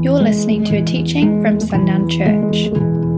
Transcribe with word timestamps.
You're 0.00 0.20
listening 0.20 0.64
to 0.66 0.76
a 0.76 0.82
teaching 0.84 1.42
from 1.42 1.58
Sundown 1.58 2.08
Church. 2.08 2.68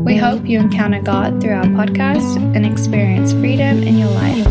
We 0.07 0.17
hope 0.17 0.47
you 0.47 0.59
encounter 0.59 1.03
God 1.03 1.39
through 1.39 1.53
our 1.53 1.65
podcast 1.65 2.37
and 2.57 2.65
experience 2.65 3.33
freedom 3.33 3.83
in 3.83 3.99
your 3.99 4.09
life. 4.09 4.47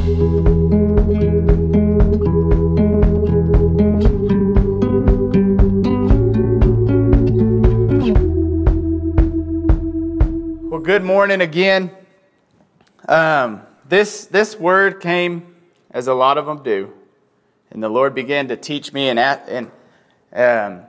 Well, 10.70 10.82
good 10.82 11.04
morning 11.04 11.42
again. 11.42 11.90
Um, 13.08 13.64
this 13.88 14.26
this 14.26 14.56
word 14.56 15.02
came 15.02 15.56
as 15.90 16.06
a 16.06 16.14
lot 16.14 16.38
of 16.38 16.46
them 16.46 16.62
do, 16.62 16.94
and 17.72 17.82
the 17.82 17.90
Lord 17.90 18.14
began 18.14 18.48
to 18.50 18.56
teach 18.56 18.94
me 18.94 19.10
and 19.10 19.18
and 19.18 19.72
um, 20.32 20.89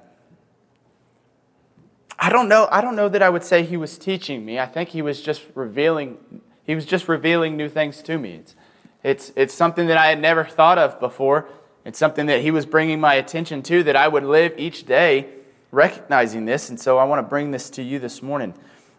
I 2.23 2.29
don't 2.29 2.49
know 2.49 2.69
I 2.71 2.81
don't 2.81 2.95
know 2.95 3.09
that 3.09 3.23
I 3.23 3.31
would 3.31 3.45
say 3.45 3.63
He 3.63 3.77
was 3.77 3.99
teaching 3.99 4.45
me. 4.45 4.59
I 4.59 4.67
think 4.67 4.91
He 4.91 5.03
was 5.03 5.21
just 5.21 5.43
revealing 5.55 6.19
He 6.65 6.75
was 6.75 6.85
just 6.85 7.09
revealing 7.09 7.57
new 7.57 7.69
things 7.69 8.03
to 8.03 8.19
me. 8.19 8.35
It's 8.35 8.55
it's 9.03 9.33
it's 9.35 9.55
something 9.55 9.87
that 9.87 9.97
I 9.97 10.09
had 10.09 10.21
never 10.21 10.45
thought 10.45 10.79
of 10.79 11.01
before. 11.01 11.49
It's 11.85 11.99
something 11.99 12.27
that 12.27 12.43
He 12.43 12.51
was 12.51 12.67
bringing 12.67 13.01
my 13.01 13.15
attention 13.15 13.63
to 13.65 13.83
that 13.85 13.97
I 13.97 14.07
would 14.07 14.25
live 14.25 14.53
each 14.59 14.85
day 14.85 15.29
recognizing 15.73 16.45
this, 16.45 16.69
and 16.69 16.81
so 16.81 16.99
I 16.99 17.05
want 17.05 17.25
to 17.25 17.29
bring 17.29 17.51
this 17.51 17.71
to 17.71 17.83
you 17.83 17.99
this 17.99 18.23
morning. 18.23 18.55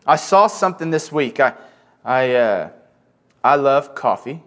I 0.05 0.16
saw 0.16 0.48
something 0.48 0.90
this 0.90 1.12
week. 1.12 1.40
I, 1.40 1.54
I, 2.04 2.35
uh, 2.35 2.70
I 3.44 3.55
love 3.55 3.94
coffee, 3.94 4.41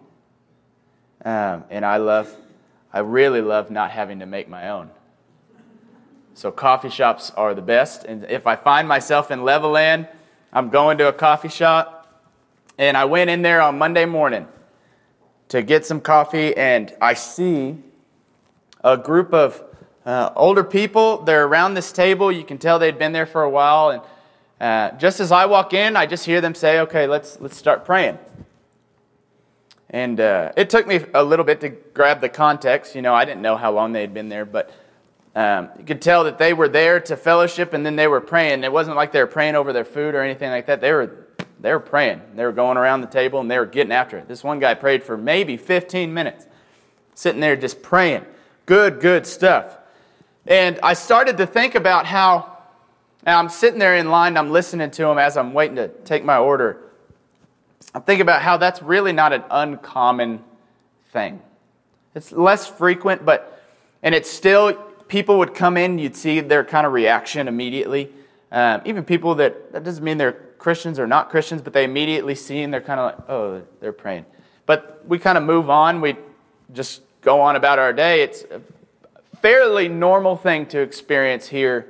um, 1.25 1.65
and 1.71 1.85
I 1.85 1.99
love, 1.99 2.35
I 2.93 3.01
really 3.01 3.41
love 3.41 3.71
not 3.71 3.91
having 3.91 4.21
to 4.21 4.27
make 4.27 4.49
my 4.49 4.71
own. 4.71 4.91
So 6.35 6.51
coffee 6.51 6.91
shops 6.91 7.31
are 7.37 7.55
the 7.55 7.63
best. 7.63 8.05
And 8.05 8.25
if 8.25 8.47
I 8.47 8.57
find 8.57 8.89
myself 8.89 9.31
in 9.31 9.41
Levelland, 9.41 10.09
I'm 10.53 10.69
going 10.69 10.99
to 10.99 11.09
a 11.09 11.13
coffee 11.13 11.49
shop, 11.49 12.23
and 12.77 12.97
I 12.97 13.05
went 13.05 13.31
in 13.31 13.43
there 13.43 13.61
on 13.61 13.79
Monday 13.79 14.05
morning 14.05 14.47
to 15.49 15.63
get 15.63 15.87
some 15.87 16.01
coffee, 16.01 16.57
and 16.57 16.93
I 17.01 17.15
see 17.15 17.77
a 18.83 18.97
group 18.97 19.33
of 19.33 19.63
uh, 20.05 20.31
older 20.35 20.65
people. 20.65 21.23
They're 21.23 21.47
around 21.47 21.75
this 21.75 21.93
table. 21.93 22.31
You 22.31 22.45
can 22.45 22.59
tell 22.59 22.79
they'd 22.79 22.99
been 22.99 23.13
there 23.13 23.27
for 23.27 23.43
a 23.43 23.51
while, 23.51 23.91
and 23.91 24.03
uh, 24.61 24.97
just 24.99 25.21
as 25.21 25.31
I 25.33 25.47
walk 25.47 25.73
in, 25.73 25.97
I 25.97 26.07
just 26.07 26.25
hear 26.27 26.41
them 26.41 26.55
say, 26.55 26.81
"Okay, 26.81 27.07
let's 27.07 27.41
let's 27.41 27.57
start 27.57 27.85
praying." 27.85 28.19
And 29.91 30.19
uh, 30.19 30.53
it 30.57 30.71
took 30.71 30.87
me 30.87 31.01
a 31.15 31.23
little 31.23 31.45
bit 31.45 31.61
to 31.61 31.69
grab 31.69 32.21
the 32.21 32.29
context. 32.29 32.95
You 32.97 33.03
know, 33.03 33.15
I 33.15 33.25
didn't 33.25 33.43
know 33.43 33.57
how 33.57 33.73
long 33.73 33.93
they 33.93 34.01
had 34.01 34.15
been 34.15 34.29
there, 34.29 34.45
but 34.45 34.73
um, 35.35 35.71
you 35.79 35.85
could 35.85 36.01
tell 36.01 36.25
that 36.25 36.39
they 36.39 36.53
were 36.53 36.69
there 36.69 37.01
to 37.01 37.17
fellowship, 37.17 37.73
and 37.73 37.85
then 37.85 37.97
they 37.97 38.07
were 38.07 38.21
praying. 38.21 38.65
It 38.65 38.73
wasn't 38.73 38.97
like 38.97 39.13
they 39.13 39.21
were 39.21 39.27
praying 39.27 39.57
over 39.57 39.73
their 39.73 39.85
food 39.85 40.15
or 40.15 40.23
anything 40.23 40.51
like 40.51 40.67
that. 40.67 40.81
They 40.81 40.93
were 40.93 41.25
they 41.65 41.73
were 41.73 41.81
praying. 41.81 42.21
They 42.37 42.45
were 42.45 42.53
going 42.53 42.77
around 42.77 43.01
the 43.01 43.07
table 43.07 43.41
and 43.41 43.51
they 43.51 43.59
were 43.59 43.65
getting 43.65 43.91
after 43.91 44.19
it. 44.19 44.29
This 44.29 44.45
one 44.45 44.59
guy 44.59 44.75
prayed 44.75 45.03
for 45.03 45.17
maybe 45.17 45.57
15 45.57 46.13
minutes, 46.13 46.47
sitting 47.15 47.41
there 47.41 47.57
just 47.57 47.81
praying. 47.81 48.27
Good, 48.67 49.01
good 49.01 49.27
stuff. 49.27 49.79
And 50.47 50.79
I 50.83 50.93
started 50.93 51.39
to 51.39 51.47
think 51.47 51.75
about 51.75 52.05
how 52.05 52.59
I'm 53.27 53.49
sitting 53.49 53.79
there 53.79 53.97
in 53.97 54.11
line, 54.11 54.37
I'm 54.37 54.51
listening 54.51 54.91
to 54.91 55.07
him 55.07 55.17
as 55.17 55.39
I'm 55.39 55.55
waiting 55.55 55.77
to 55.77 55.89
take 55.89 56.23
my 56.23 56.37
order. 56.37 56.83
I'm 57.95 58.03
thinking 58.03 58.21
about 58.21 58.43
how 58.43 58.59
that's 58.59 58.83
really 58.83 59.13
not 59.13 59.33
an 59.33 59.45
uncommon 59.51 60.45
thing. 61.13 61.41
It's 62.15 62.31
less 62.31 62.67
frequent, 62.67 63.25
but, 63.25 63.63
and 64.03 64.15
it's 64.15 64.31
still, 64.31 64.77
people 65.09 65.39
would 65.39 65.55
come 65.55 65.77
in, 65.77 65.99
you'd 65.99 66.17
see 66.17 66.41
their 66.41 66.65
kind 66.65 66.87
of 66.87 66.93
reaction 66.93 67.49
immediately. 67.49 68.11
Um, 68.53 68.83
even 68.85 69.05
people 69.05 69.35
that, 69.37 69.73
that 69.73 69.85
doesn't 69.85 70.05
mean 70.05 70.19
they're 70.19 70.33
Christians 70.59 70.99
or 70.99 71.07
not 71.07 71.29
Christians, 71.29 71.61
but 71.61 71.73
they 71.73 71.85
immediately 71.85 72.35
see 72.35 72.63
and 72.63 72.73
they're 72.73 72.81
kind 72.81 73.01
of 73.01 73.07
like, 73.07 73.29
oh, 73.29 73.63
they're 73.81 73.93
praying. 73.93 74.25
But 74.67 75.03
we 75.07 75.19
kind 75.19 75.37
of 75.37 75.45
move 75.45 75.69
on. 75.69 76.01
We 76.01 76.17
just 76.73 77.03
go 77.21 77.41
on 77.41 77.57
about 77.57 77.79
our 77.79 77.93
day. 77.93 78.23
It's 78.23 78.45
a 78.45 78.61
fairly 79.43 79.89
normal 79.89 80.37
thing 80.37 80.67
to 80.67 80.81
experience 80.81 81.49
here 81.49 81.87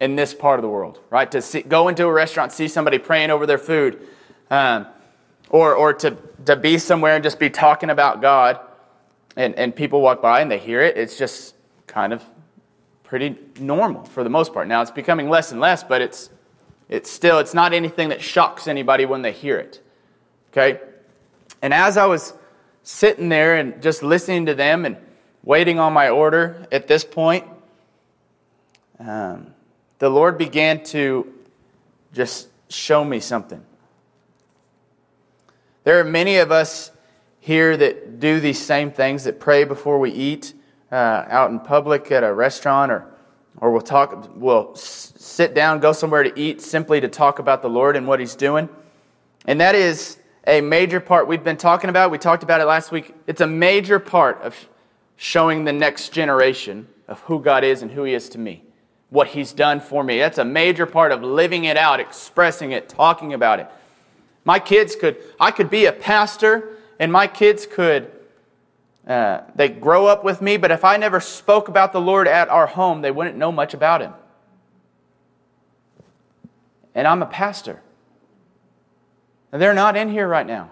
in 0.00 0.16
this 0.16 0.34
part 0.34 0.58
of 0.58 0.62
the 0.62 0.68
world, 0.68 1.00
right? 1.08 1.30
To 1.30 1.40
see, 1.40 1.62
go 1.62 1.88
into 1.88 2.04
a 2.04 2.12
restaurant, 2.12 2.52
see 2.52 2.68
somebody 2.68 2.98
praying 2.98 3.30
over 3.30 3.46
their 3.46 3.58
food, 3.58 4.06
um, 4.50 4.86
or, 5.48 5.74
or 5.74 5.94
to, 5.94 6.16
to 6.44 6.56
be 6.56 6.76
somewhere 6.76 7.14
and 7.14 7.24
just 7.24 7.38
be 7.38 7.48
talking 7.48 7.88
about 7.88 8.20
God, 8.20 8.60
and, 9.36 9.54
and 9.54 9.74
people 9.74 10.00
walk 10.00 10.20
by 10.20 10.40
and 10.40 10.50
they 10.50 10.58
hear 10.58 10.82
it. 10.82 10.96
It's 10.96 11.16
just 11.16 11.54
kind 11.86 12.12
of 12.12 12.22
pretty 13.04 13.36
normal 13.60 14.04
for 14.04 14.24
the 14.24 14.30
most 14.30 14.52
part. 14.52 14.66
Now 14.66 14.82
it's 14.82 14.90
becoming 14.90 15.28
less 15.30 15.52
and 15.52 15.60
less, 15.60 15.84
but 15.84 16.02
it's, 16.02 16.30
it's 16.88 17.10
still, 17.10 17.38
it's 17.38 17.54
not 17.54 17.72
anything 17.72 18.08
that 18.08 18.20
shocks 18.20 18.66
anybody 18.66 19.06
when 19.06 19.22
they 19.22 19.32
hear 19.32 19.58
it, 19.58 19.80
okay? 20.50 20.80
And 21.62 21.72
as 21.72 21.96
I 21.96 22.06
was 22.06 22.34
sitting 22.82 23.28
there 23.28 23.56
and 23.56 23.80
just 23.80 24.02
listening 24.02 24.46
to 24.46 24.54
them 24.54 24.84
and 24.84 24.96
waiting 25.42 25.78
on 25.78 25.92
my 25.92 26.08
order 26.08 26.66
at 26.72 26.88
this 26.88 27.04
point, 27.04 27.46
um, 28.98 29.54
the 29.98 30.08
Lord 30.08 30.36
began 30.38 30.82
to 30.84 31.32
just 32.12 32.48
show 32.68 33.04
me 33.04 33.20
something. 33.20 33.62
There 35.84 36.00
are 36.00 36.04
many 36.04 36.38
of 36.38 36.50
us 36.50 36.90
here 37.40 37.76
that 37.76 38.18
do 38.20 38.40
these 38.40 38.58
same 38.58 38.90
things, 38.90 39.24
that 39.24 39.38
pray 39.38 39.64
before 39.64 39.98
we 39.98 40.10
eat 40.10 40.54
uh, 40.92 41.24
out 41.28 41.50
in 41.50 41.60
public 41.60 42.10
at 42.12 42.22
a 42.22 42.32
restaurant, 42.32 42.92
or, 42.92 43.06
or 43.58 43.72
we'll 43.72 43.80
talk, 43.80 44.30
we'll 44.36 44.72
s- 44.74 45.12
sit 45.16 45.54
down, 45.54 45.80
go 45.80 45.92
somewhere 45.92 46.22
to 46.22 46.38
eat 46.38 46.60
simply 46.60 47.00
to 47.00 47.08
talk 47.08 47.38
about 47.38 47.62
the 47.62 47.70
Lord 47.70 47.96
and 47.96 48.06
what 48.06 48.20
He's 48.20 48.34
doing. 48.34 48.68
And 49.46 49.60
that 49.60 49.74
is 49.74 50.18
a 50.46 50.60
major 50.60 51.00
part 51.00 51.26
we've 51.28 51.44
been 51.44 51.56
talking 51.56 51.90
about. 51.90 52.10
We 52.10 52.18
talked 52.18 52.42
about 52.42 52.60
it 52.60 52.66
last 52.66 52.92
week. 52.92 53.14
It's 53.26 53.40
a 53.40 53.46
major 53.46 53.98
part 53.98 54.40
of 54.42 54.56
showing 55.16 55.64
the 55.64 55.72
next 55.72 56.12
generation 56.12 56.88
of 57.08 57.20
who 57.20 57.40
God 57.40 57.64
is 57.64 57.82
and 57.82 57.90
who 57.90 58.04
He 58.04 58.14
is 58.14 58.28
to 58.30 58.38
me 58.38 58.64
what 59.14 59.28
he's 59.28 59.52
done 59.52 59.78
for 59.78 60.02
me. 60.02 60.18
That's 60.18 60.38
a 60.38 60.44
major 60.44 60.86
part 60.86 61.12
of 61.12 61.22
living 61.22 61.64
it 61.64 61.76
out, 61.76 62.00
expressing 62.00 62.72
it, 62.72 62.88
talking 62.88 63.32
about 63.32 63.60
it. 63.60 63.68
My 64.44 64.58
kids 64.58 64.96
could, 64.96 65.16
I 65.38 65.52
could 65.52 65.70
be 65.70 65.86
a 65.86 65.92
pastor, 65.92 66.78
and 66.98 67.12
my 67.12 67.28
kids 67.28 67.64
could, 67.64 68.10
uh, 69.06 69.42
they 69.54 69.68
grow 69.68 70.06
up 70.06 70.24
with 70.24 70.40
me, 70.40 70.56
but 70.56 70.70
if 70.70 70.84
I 70.84 70.96
never 70.96 71.20
spoke 71.20 71.68
about 71.68 71.92
the 71.92 72.00
Lord 72.00 72.26
at 72.26 72.48
our 72.48 72.66
home, 72.66 73.02
they 73.02 73.10
wouldn't 73.10 73.36
know 73.36 73.52
much 73.52 73.74
about 73.74 74.00
him. 74.00 74.14
And 76.94 77.06
I'm 77.06 77.22
a 77.22 77.26
pastor. 77.26 77.82
And 79.52 79.60
they're 79.60 79.74
not 79.74 79.96
in 79.96 80.08
here 80.08 80.26
right 80.26 80.46
now. 80.46 80.70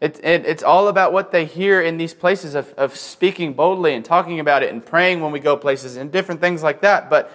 It, 0.00 0.20
it, 0.22 0.44
it's 0.44 0.62
all 0.62 0.88
about 0.88 1.12
what 1.12 1.32
they 1.32 1.44
hear 1.44 1.80
in 1.80 1.96
these 1.96 2.12
places 2.12 2.54
of, 2.54 2.72
of 2.74 2.94
speaking 2.96 3.54
boldly 3.54 3.94
and 3.94 4.04
talking 4.04 4.38
about 4.38 4.62
it 4.62 4.70
and 4.70 4.84
praying 4.84 5.20
when 5.20 5.32
we 5.32 5.40
go 5.40 5.56
places 5.56 5.96
and 5.96 6.12
different 6.12 6.40
things 6.40 6.62
like 6.62 6.82
that. 6.82 7.08
But 7.08 7.30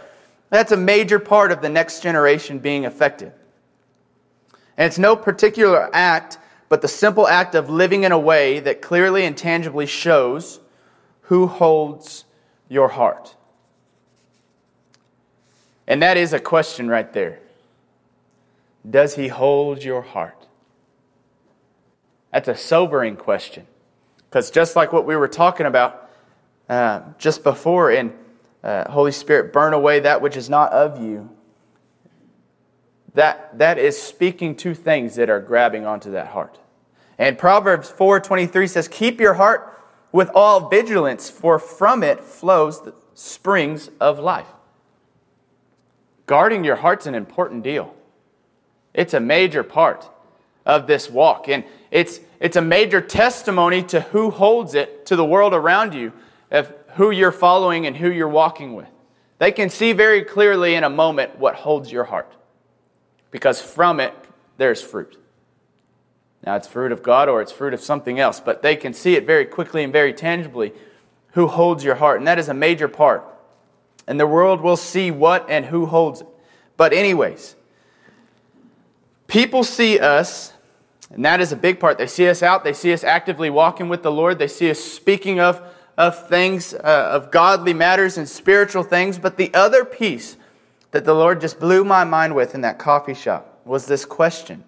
that's 0.50 0.72
a 0.72 0.78
major 0.78 1.20
part 1.20 1.52
of 1.52 1.62
the 1.62 1.70
next 1.70 2.02
generation 2.04 2.60
being 2.60 2.86
affected. 2.86 3.34
And 4.78 4.88
it's 4.88 5.00
no 5.00 5.16
particular 5.16 5.90
act, 5.94 6.38
but 6.70 6.82
the 6.82 6.88
simple 6.88 7.28
act 7.28 7.56
of 7.56 7.70
living 7.70 8.04
in 8.04 8.12
a 8.12 8.20
way 8.20 8.60
that 8.60 8.82
clearly 8.82 9.26
and 9.26 9.36
tangibly 9.36 9.88
shows 9.88 10.60
who 11.24 11.48
holds 11.48 12.26
your 12.70 12.90
heart. 12.90 13.36
And 15.88 16.04
that 16.04 16.16
is 16.16 16.32
a 16.32 16.40
question 16.40 16.88
right 16.88 17.12
there. 17.12 17.40
Does 18.88 19.16
he 19.16 19.28
hold 19.28 19.84
your 19.84 20.04
heart? 20.04 20.48
That's 22.32 22.48
a 22.48 22.56
sobering 22.56 23.18
question. 23.18 23.66
Because 24.30 24.52
just 24.52 24.76
like 24.76 24.94
what 24.94 25.06
we 25.06 25.16
were 25.16 25.28
talking 25.28 25.66
about 25.66 26.10
uh, 26.70 27.02
just 27.18 27.44
before 27.44 27.92
in 27.92 28.14
uh, 28.64 28.90
Holy 28.92 29.12
Spirit, 29.12 29.52
burn 29.52 29.74
away 29.74 30.02
that 30.02 30.22
which 30.22 30.38
is 30.38 30.50
not 30.50 30.72
of 30.72 31.02
you, 31.02 31.30
that, 33.14 33.58
that 33.58 33.78
is 33.78 34.02
speaking 34.02 34.56
to 34.58 34.74
things 34.74 35.16
that 35.16 35.30
are 35.30 35.40
grabbing 35.40 35.86
onto 35.86 36.12
that 36.12 36.28
heart. 36.28 36.60
And 37.18 37.38
Proverbs 37.38 37.92
4.23 37.92 38.70
says, 38.70 38.88
Keep 38.88 39.20
your 39.20 39.34
heart 39.34 39.82
with 40.12 40.30
all 40.34 40.70
vigilance, 40.70 41.30
for 41.30 41.60
from 41.60 42.04
it 42.04 42.24
flows 42.24 42.82
the 42.82 42.94
springs 43.14 43.90
of 44.00 44.20
life. 44.20 44.48
Guarding 46.26 46.64
your 46.64 46.78
heart's 46.78 47.06
an 47.06 47.16
important 47.16 47.64
deal. 47.64 47.94
It's 48.94 49.14
a 49.14 49.20
major 49.20 49.64
part 49.64 50.10
of 50.66 50.88
this 50.88 51.10
walk. 51.10 51.50
And 51.50 51.64
it's, 51.92 52.20
it's 52.40 52.56
a 52.56 52.62
major 52.62 53.02
testimony 53.02 53.84
to 53.84 54.02
who 54.02 54.30
holds 54.30 54.76
it 54.76 55.06
to 55.08 55.16
the 55.16 55.26
world 55.26 55.54
around 55.54 55.94
you, 55.94 56.14
of 56.52 56.74
who 56.94 57.12
you're 57.12 57.32
following 57.32 57.86
and 57.86 57.96
who 57.96 58.10
you're 58.10 58.28
walking 58.28 58.76
with. 58.76 58.88
They 59.38 59.52
can 59.52 59.70
see 59.70 59.94
very 59.94 60.24
clearly 60.24 60.76
in 60.76 60.84
a 60.84 60.90
moment 60.90 61.38
what 61.40 61.56
holds 61.56 61.92
your 61.92 62.04
heart, 62.04 62.34
because 63.32 63.62
from 63.62 64.00
it, 64.00 64.14
there's 64.58 64.82
fruit. 64.82 65.18
Now, 66.46 66.56
it's 66.56 66.68
fruit 66.68 66.92
of 66.92 67.04
God 67.04 67.30
or 67.30 67.42
it's 67.42 67.52
fruit 67.52 67.74
of 67.74 67.82
something 67.82 68.20
else, 68.20 68.40
but 68.40 68.62
they 68.62 68.76
can 68.76 68.94
see 68.94 69.16
it 69.16 69.26
very 69.26 69.46
quickly 69.46 69.84
and 69.84 69.92
very 69.92 70.14
tangibly 70.14 70.74
who 71.34 71.48
holds 71.48 71.84
your 71.84 71.96
heart. 71.96 72.18
And 72.18 72.28
that 72.28 72.40
is 72.40 72.50
a 72.50 72.54
major 72.54 72.88
part 72.88 73.24
and 74.10 74.20
the 74.20 74.28
world 74.28 74.60
will 74.60 74.76
see 74.76 75.12
what 75.12 75.48
and 75.50 75.68
who 75.68 75.86
holds 75.86 76.22
it. 76.22 76.28
But, 76.78 76.94
anyways, 76.94 77.56
people 79.28 79.64
see 79.64 80.00
us, 80.00 80.52
and 81.12 81.24
that 81.24 81.40
is 81.40 81.52
a 81.52 81.56
big 81.56 81.80
part. 81.80 82.00
They 82.00 82.08
see 82.08 82.28
us 82.28 82.42
out, 82.42 82.64
they 82.64 82.74
see 82.74 82.92
us 82.92 83.04
actively 83.04 83.52
walking 83.52 83.88
with 83.88 84.02
the 84.02 84.12
Lord, 84.12 84.40
they 84.40 84.48
see 84.48 84.72
us 84.72 84.80
speaking 84.80 85.40
of, 85.40 85.62
of 85.96 86.28
things, 86.28 86.74
uh, 86.74 87.10
of 87.12 87.30
godly 87.30 87.74
matters 87.74 88.18
and 88.18 88.28
spiritual 88.28 88.82
things. 88.82 89.20
But 89.20 89.38
the 89.38 89.54
other 89.54 89.86
piece 89.86 90.38
that 90.92 91.06
the 91.06 91.14
Lord 91.14 91.42
just 91.42 91.60
blew 91.60 91.84
my 91.84 92.04
mind 92.04 92.36
with 92.36 92.56
in 92.56 92.62
that 92.62 92.80
coffee 92.80 93.14
shop 93.14 93.62
was 93.66 93.86
this 93.86 94.06
question 94.06 94.64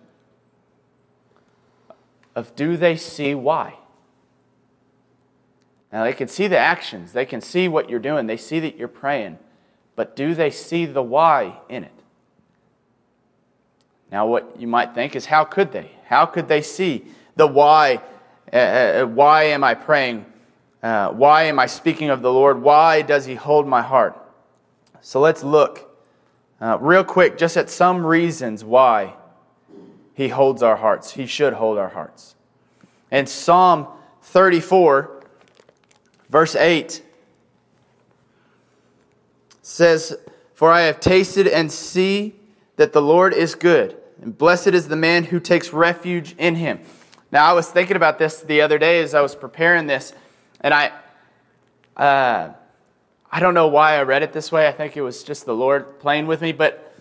of 2.36 2.56
do 2.56 2.78
they 2.78 2.96
see 2.96 3.36
why? 3.36 3.76
Now, 5.92 6.06
they 6.06 6.14
can 6.14 6.30
see 6.30 6.48
the 6.48 6.58
actions, 6.58 7.12
they 7.12 7.26
can 7.26 7.42
see 7.42 7.68
what 7.68 7.90
you're 7.90 8.00
doing, 8.00 8.28
they 8.28 8.38
see 8.38 8.60
that 8.62 8.78
you're 8.78 8.88
praying, 8.88 9.38
but 9.96 10.16
do 10.16 10.34
they 10.34 10.50
see 10.50 10.86
the 10.86 11.04
why 11.04 11.58
in 11.68 11.84
it? 11.84 11.92
Now, 14.12 14.26
what 14.28 14.60
you 14.60 14.68
might 14.68 14.94
think 14.94 15.16
is 15.16 15.26
how 15.26 15.44
could 15.44 15.72
they? 15.72 15.92
How 16.06 16.26
could 16.26 16.48
they 16.48 16.62
see 16.62 17.06
the 17.36 17.48
why? 17.48 18.02
Uh, 18.52 18.56
uh, 18.56 19.06
why 19.06 19.46
am 19.46 19.64
I 19.64 19.74
praying? 19.74 20.26
Uh, 20.84 21.10
why 21.10 21.44
am 21.44 21.60
I 21.60 21.66
speaking 21.66 22.10
of 22.10 22.22
the 22.22 22.32
Lord? 22.32 22.62
Why 22.62 23.02
does 23.02 23.26
He 23.26 23.36
hold 23.36 23.68
my 23.68 23.82
heart? 23.82 24.18
So 25.02 25.20
let's 25.20 25.44
look 25.44 25.91
uh, 26.62 26.78
real 26.80 27.04
quick 27.04 27.38
just 27.38 27.58
at 27.58 27.70
some 27.70 28.06
reasons 28.06 28.64
why 28.64 29.16
He 30.14 30.30
holds 30.30 30.64
our 30.64 30.78
hearts. 30.78 31.12
He 31.12 31.26
should 31.26 31.54
hold 31.54 31.78
our 31.78 31.90
hearts. 31.90 32.36
In 33.12 33.26
Psalm 33.26 33.88
34, 34.22 35.22
Verse 36.32 36.56
8 36.56 37.04
says, 39.62 40.18
For 40.54 40.72
I 40.72 40.82
have 40.82 41.02
tasted 41.02 41.46
and 41.46 41.70
see 41.70 42.36
that 42.78 42.94
the 42.94 43.02
Lord 43.02 43.34
is 43.34 43.54
good, 43.54 43.98
and 44.22 44.36
blessed 44.36 44.70
is 44.70 44.88
the 44.88 44.96
man 44.96 45.26
who 45.26 45.42
takes 45.42 45.74
refuge 45.74 46.34
in 46.38 46.56
him. 46.56 46.80
Now, 47.34 47.46
I 47.46 47.54
was 47.54 47.70
thinking 47.70 47.98
about 47.98 48.18
this 48.18 48.40
the 48.40 48.62
other 48.62 48.78
day 48.78 49.02
as 49.02 49.14
I 49.14 49.20
was 49.20 49.36
preparing 49.36 49.88
this, 49.88 50.14
and 50.62 50.74
I, 50.74 50.92
uh, 51.98 52.54
I 53.32 53.40
don't 53.40 53.54
know 53.54 53.68
why 53.68 53.98
I 53.98 54.04
read 54.04 54.24
it 54.24 54.34
this 54.34 54.52
way. 54.52 54.68
I 54.68 54.74
think 54.74 54.98
it 54.98 55.02
was 55.02 55.24
just 55.24 55.46
the 55.46 55.56
Lord 55.56 56.00
playing 56.00 56.28
with 56.28 56.42
me, 56.42 56.52
but 56.52 56.94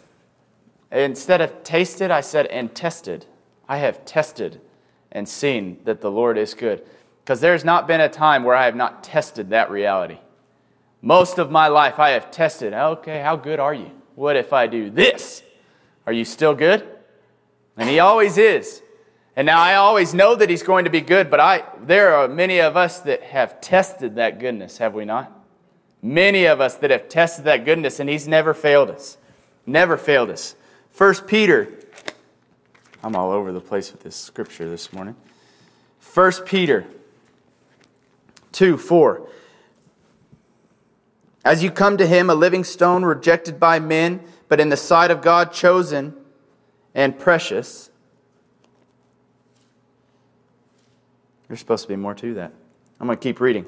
instead 0.93 1.41
of 1.41 1.65
tasted, 1.65 2.13
I 2.13 2.21
said, 2.21 2.47
and 2.47 2.73
tested. 2.73 3.27
I 3.69 3.79
have 3.79 4.05
tested 4.05 4.61
and 5.11 5.29
seen 5.29 5.79
that 5.85 6.01
the 6.01 6.11
Lord 6.11 6.39
is 6.39 6.55
good. 6.55 6.85
Because 7.25 7.41
there's 7.41 7.65
not 7.65 7.89
been 7.89 8.01
a 8.01 8.09
time 8.09 8.45
where 8.45 8.55
I 8.55 8.65
have 8.65 8.77
not 8.77 9.03
tested 9.03 9.51
that 9.51 9.71
reality. 9.71 10.19
Most 11.03 11.39
of 11.39 11.51
my 11.51 11.69
life, 11.69 11.99
I 11.99 12.11
have 12.11 12.31
tested, 12.31 12.73
okay, 12.75 13.21
how 13.21 13.35
good 13.35 13.59
are 13.59 13.75
you? 13.75 13.91
What 14.15 14.37
if 14.37 14.53
I 14.53 14.67
do 14.67 14.91
this? 14.91 15.43
Are 16.07 16.13
you 16.13 16.25
still 16.25 16.55
good? 16.55 16.87
And 17.77 17.89
He 17.89 17.99
always 17.99 18.39
is. 18.39 18.83
And 19.35 19.47
now 19.47 19.61
I 19.61 19.77
always 19.77 20.15
know 20.15 20.35
that 20.37 20.51
He's 20.51 20.63
going 20.63 20.85
to 20.85 20.91
be 20.91 21.01
good, 21.01 21.29
but 21.31 21.41
I, 21.41 21.65
there 21.83 22.15
are 22.15 22.29
many 22.29 22.61
of 22.61 22.77
us 22.77 23.01
that 23.01 23.23
have 23.23 23.61
tested 23.61 24.17
that 24.17 24.39
goodness, 24.39 24.79
have 24.79 24.95
we 24.95 25.05
not? 25.05 25.40
Many 26.03 26.47
of 26.47 26.61
us 26.61 26.77
that 26.77 26.91
have 26.91 27.09
tested 27.09 27.45
that 27.45 27.65
goodness, 27.65 28.01
and 28.01 28.09
He's 28.09 28.27
never 28.27 28.55
failed 28.55 28.91
us. 28.91 29.19
Never 29.67 29.97
failed 29.97 30.31
us. 30.31 30.57
First 30.91 31.27
Peter, 31.27 31.69
I'm 33.03 33.17
all 33.17 33.31
over 33.31 33.53
the 33.53 33.61
place 33.61 33.93
with 33.93 34.03
this 34.03 34.17
scripture 34.17 34.69
this 34.69 34.93
morning. 34.93 35.17
First 35.99 36.45
Peter 36.45 36.87
2 38.53 38.77
4. 38.77 39.29
As 41.45 41.63
you 41.63 41.71
come 41.71 41.97
to 41.97 42.07
him, 42.07 42.29
a 42.29 42.35
living 42.35 42.65
stone 42.65 43.03
rejected 43.03 43.59
by 43.59 43.79
men, 43.79 44.21
but 44.49 44.61
in 44.61 44.69
the 44.69 44.77
sight 44.77 45.11
of 45.11 45.23
God 45.23 45.53
chosen 45.53 46.15
and 46.95 47.19
precious. 47.19 47.91
There's 51.49 51.61
supposed 51.61 51.85
to 51.85 51.89
be 51.89 51.97
more 51.97 52.15
to 52.15 52.35
that. 52.35 52.53
I'm 53.01 53.07
going 53.07 53.19
to 53.19 53.23
keep 53.23 53.41
reading. 53.41 53.65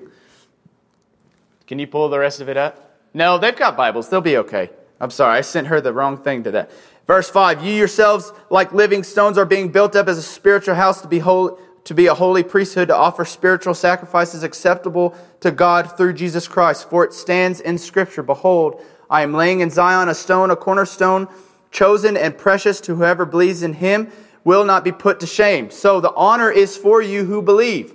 Can 1.66 1.78
you 1.78 1.86
pull 1.86 2.08
the 2.08 2.18
rest 2.18 2.40
of 2.40 2.48
it 2.48 2.56
up? 2.56 2.98
No, 3.14 3.38
they've 3.38 3.56
got 3.56 3.76
Bibles. 3.76 4.08
They'll 4.08 4.20
be 4.20 4.36
okay. 4.38 4.70
I'm 5.00 5.10
sorry, 5.10 5.38
I 5.38 5.40
sent 5.40 5.66
her 5.66 5.80
the 5.80 5.92
wrong 5.92 6.16
thing 6.16 6.44
to 6.44 6.50
that. 6.52 6.70
Verse 7.06 7.28
5 7.28 7.64
You 7.64 7.72
yourselves, 7.72 8.32
like 8.50 8.72
living 8.72 9.02
stones, 9.02 9.36
are 9.36 9.44
being 9.44 9.70
built 9.70 9.96
up 9.96 10.08
as 10.08 10.18
a 10.18 10.22
spiritual 10.22 10.74
house 10.74 11.00
to 11.02 11.08
be 11.08 11.18
holy 11.18 11.54
to 11.84 11.94
be 11.94 12.06
a 12.06 12.14
holy 12.14 12.44
priesthood 12.44 12.88
to 12.88 12.96
offer 12.96 13.24
spiritual 13.24 13.74
sacrifices 13.74 14.44
acceptable 14.44 15.16
to 15.40 15.50
God 15.50 15.96
through 15.96 16.12
Jesus 16.12 16.46
Christ. 16.46 16.88
For 16.88 17.04
it 17.04 17.12
stands 17.12 17.60
in 17.60 17.76
Scripture 17.76 18.22
Behold, 18.22 18.80
I 19.10 19.22
am 19.22 19.34
laying 19.34 19.60
in 19.60 19.70
Zion 19.70 20.08
a 20.08 20.14
stone, 20.14 20.50
a 20.50 20.56
cornerstone, 20.56 21.28
chosen 21.70 22.16
and 22.16 22.38
precious 22.38 22.80
to 22.82 22.94
whoever 22.94 23.24
believes 23.24 23.62
in 23.62 23.74
him 23.74 24.12
will 24.44 24.64
not 24.64 24.84
be 24.84 24.92
put 24.92 25.20
to 25.20 25.26
shame. 25.26 25.70
So 25.70 26.00
the 26.00 26.14
honor 26.14 26.50
is 26.50 26.76
for 26.76 27.02
you 27.02 27.24
who 27.24 27.42
believe. 27.42 27.94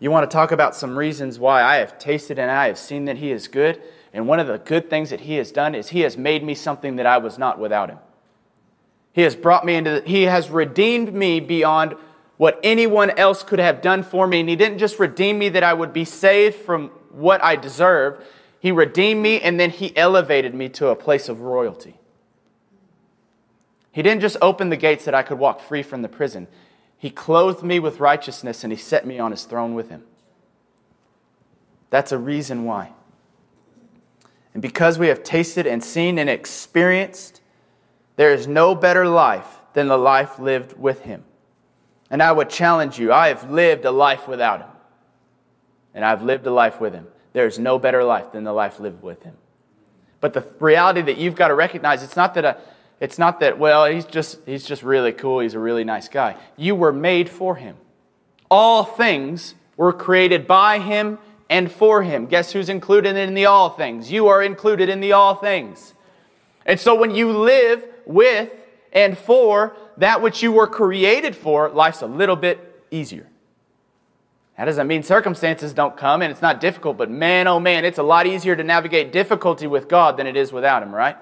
You 0.00 0.10
want 0.10 0.28
to 0.28 0.34
talk 0.34 0.50
about 0.50 0.74
some 0.74 0.98
reasons 0.98 1.38
why 1.38 1.62
I 1.62 1.76
have 1.76 1.98
tasted 1.98 2.38
and 2.38 2.50
I 2.50 2.66
have 2.66 2.78
seen 2.78 3.04
that 3.04 3.18
he 3.18 3.30
is 3.30 3.46
good? 3.48 3.80
And 4.12 4.26
one 4.26 4.40
of 4.40 4.46
the 4.46 4.58
good 4.58 4.90
things 4.90 5.10
that 5.10 5.20
he 5.20 5.34
has 5.34 5.52
done 5.52 5.74
is 5.74 5.90
he 5.90 6.00
has 6.00 6.16
made 6.16 6.42
me 6.42 6.54
something 6.54 6.96
that 6.96 7.06
I 7.06 7.18
was 7.18 7.38
not 7.38 7.58
without 7.58 7.90
him. 7.90 7.98
He 9.12 9.22
has 9.22 9.36
brought 9.36 9.64
me 9.64 9.74
into, 9.74 10.00
the, 10.00 10.08
he 10.08 10.22
has 10.22 10.48
redeemed 10.50 11.12
me 11.12 11.38
beyond 11.38 11.96
what 12.40 12.58
anyone 12.62 13.10
else 13.10 13.42
could 13.42 13.58
have 13.58 13.82
done 13.82 14.02
for 14.02 14.26
me. 14.26 14.40
And 14.40 14.48
He 14.48 14.56
didn't 14.56 14.78
just 14.78 14.98
redeem 14.98 15.38
me 15.38 15.50
that 15.50 15.62
I 15.62 15.74
would 15.74 15.92
be 15.92 16.06
saved 16.06 16.56
from 16.56 16.88
what 17.10 17.44
I 17.44 17.54
deserved, 17.54 18.24
He 18.60 18.72
redeemed 18.72 19.22
me 19.22 19.42
and 19.42 19.60
then 19.60 19.68
He 19.68 19.94
elevated 19.94 20.54
me 20.54 20.70
to 20.70 20.88
a 20.88 20.96
place 20.96 21.28
of 21.28 21.42
royalty. 21.42 22.00
He 23.92 24.02
didn't 24.02 24.22
just 24.22 24.38
open 24.40 24.70
the 24.70 24.76
gates 24.76 25.04
that 25.04 25.14
I 25.14 25.22
could 25.22 25.38
walk 25.38 25.60
free 25.60 25.82
from 25.82 26.00
the 26.00 26.08
prison, 26.08 26.46
He 27.00 27.10
clothed 27.10 27.64
me 27.64 27.80
with 27.80 27.98
righteousness 27.98 28.62
and 28.62 28.72
He 28.72 28.78
set 28.78 29.06
me 29.06 29.18
on 29.18 29.32
His 29.32 29.44
throne 29.44 29.74
with 29.74 29.88
Him. 29.88 30.04
That's 31.88 32.12
a 32.12 32.18
reason 32.18 32.64
why. 32.64 32.92
And 34.52 34.60
because 34.60 34.98
we 34.98 35.08
have 35.08 35.24
tasted 35.24 35.66
and 35.66 35.82
seen 35.82 36.18
and 36.18 36.28
experienced, 36.28 37.40
there 38.16 38.32
is 38.32 38.46
no 38.46 38.74
better 38.74 39.08
life 39.08 39.60
than 39.72 39.88
the 39.88 39.96
life 39.96 40.38
lived 40.38 40.78
with 40.78 41.00
Him. 41.00 41.24
And 42.10 42.22
I 42.22 42.32
would 42.32 42.50
challenge 42.50 42.98
you 42.98 43.12
I 43.12 43.28
have 43.28 43.50
lived 43.50 43.84
a 43.84 43.90
life 43.90 44.26
without 44.26 44.60
him, 44.60 44.70
and 45.94 46.04
I've 46.04 46.22
lived 46.22 46.46
a 46.46 46.50
life 46.50 46.80
with 46.80 46.92
him. 46.92 47.06
There 47.32 47.46
is 47.46 47.58
no 47.58 47.78
better 47.78 48.02
life 48.02 48.32
than 48.32 48.44
the 48.44 48.52
life 48.52 48.80
lived 48.80 49.02
with 49.02 49.22
him. 49.22 49.36
But 50.20 50.32
the 50.32 50.44
reality 50.58 51.02
that 51.02 51.16
you've 51.16 51.36
got 51.36 51.48
to 51.48 51.54
recognize 51.54 52.02
it's 52.02 52.16
not 52.16 52.34
that 52.34 52.44
a, 52.44 52.56
it's 53.00 53.18
not 53.18 53.40
that 53.40 53.58
well 53.58 53.86
he's 53.86 54.04
just 54.04 54.38
he's 54.46 54.64
just 54.64 54.82
really 54.82 55.12
cool. 55.12 55.40
He's 55.40 55.54
a 55.54 55.58
really 55.58 55.84
nice 55.84 56.08
guy. 56.08 56.36
You 56.56 56.74
were 56.74 56.92
made 56.92 57.28
for 57.28 57.56
him. 57.56 57.76
All 58.50 58.84
things 58.84 59.54
were 59.76 59.92
created 59.92 60.46
by 60.46 60.78
him 60.78 61.18
and 61.48 61.72
for 61.72 62.02
him. 62.02 62.26
Guess 62.26 62.52
who's 62.52 62.68
included 62.68 63.16
in 63.16 63.34
the 63.34 63.46
all 63.46 63.70
things? 63.70 64.12
You 64.12 64.28
are 64.28 64.42
included 64.42 64.88
in 64.88 65.00
the 65.00 65.12
all 65.12 65.34
things. 65.34 65.94
And 66.66 66.78
so 66.78 66.94
when 66.94 67.14
you 67.14 67.32
live 67.32 67.82
with 68.04 68.52
and 68.92 69.16
for 69.16 69.74
that 69.96 70.20
which 70.20 70.42
you 70.42 70.52
were 70.52 70.66
created 70.66 71.34
for, 71.34 71.70
life's 71.70 72.02
a 72.02 72.06
little 72.06 72.36
bit 72.36 72.84
easier. 72.90 73.26
That 74.56 74.66
doesn't 74.66 74.86
mean 74.86 75.02
circumstances 75.02 75.72
don't 75.72 75.96
come 75.96 76.20
and 76.20 76.30
it's 76.30 76.42
not 76.42 76.60
difficult, 76.60 76.98
but 76.98 77.10
man, 77.10 77.48
oh 77.48 77.58
man, 77.58 77.86
it's 77.86 77.98
a 77.98 78.02
lot 78.02 78.26
easier 78.26 78.54
to 78.54 78.62
navigate 78.62 79.10
difficulty 79.10 79.66
with 79.66 79.88
God 79.88 80.18
than 80.18 80.26
it 80.26 80.36
is 80.36 80.52
without 80.52 80.82
Him, 80.82 80.94
right? 80.94 81.16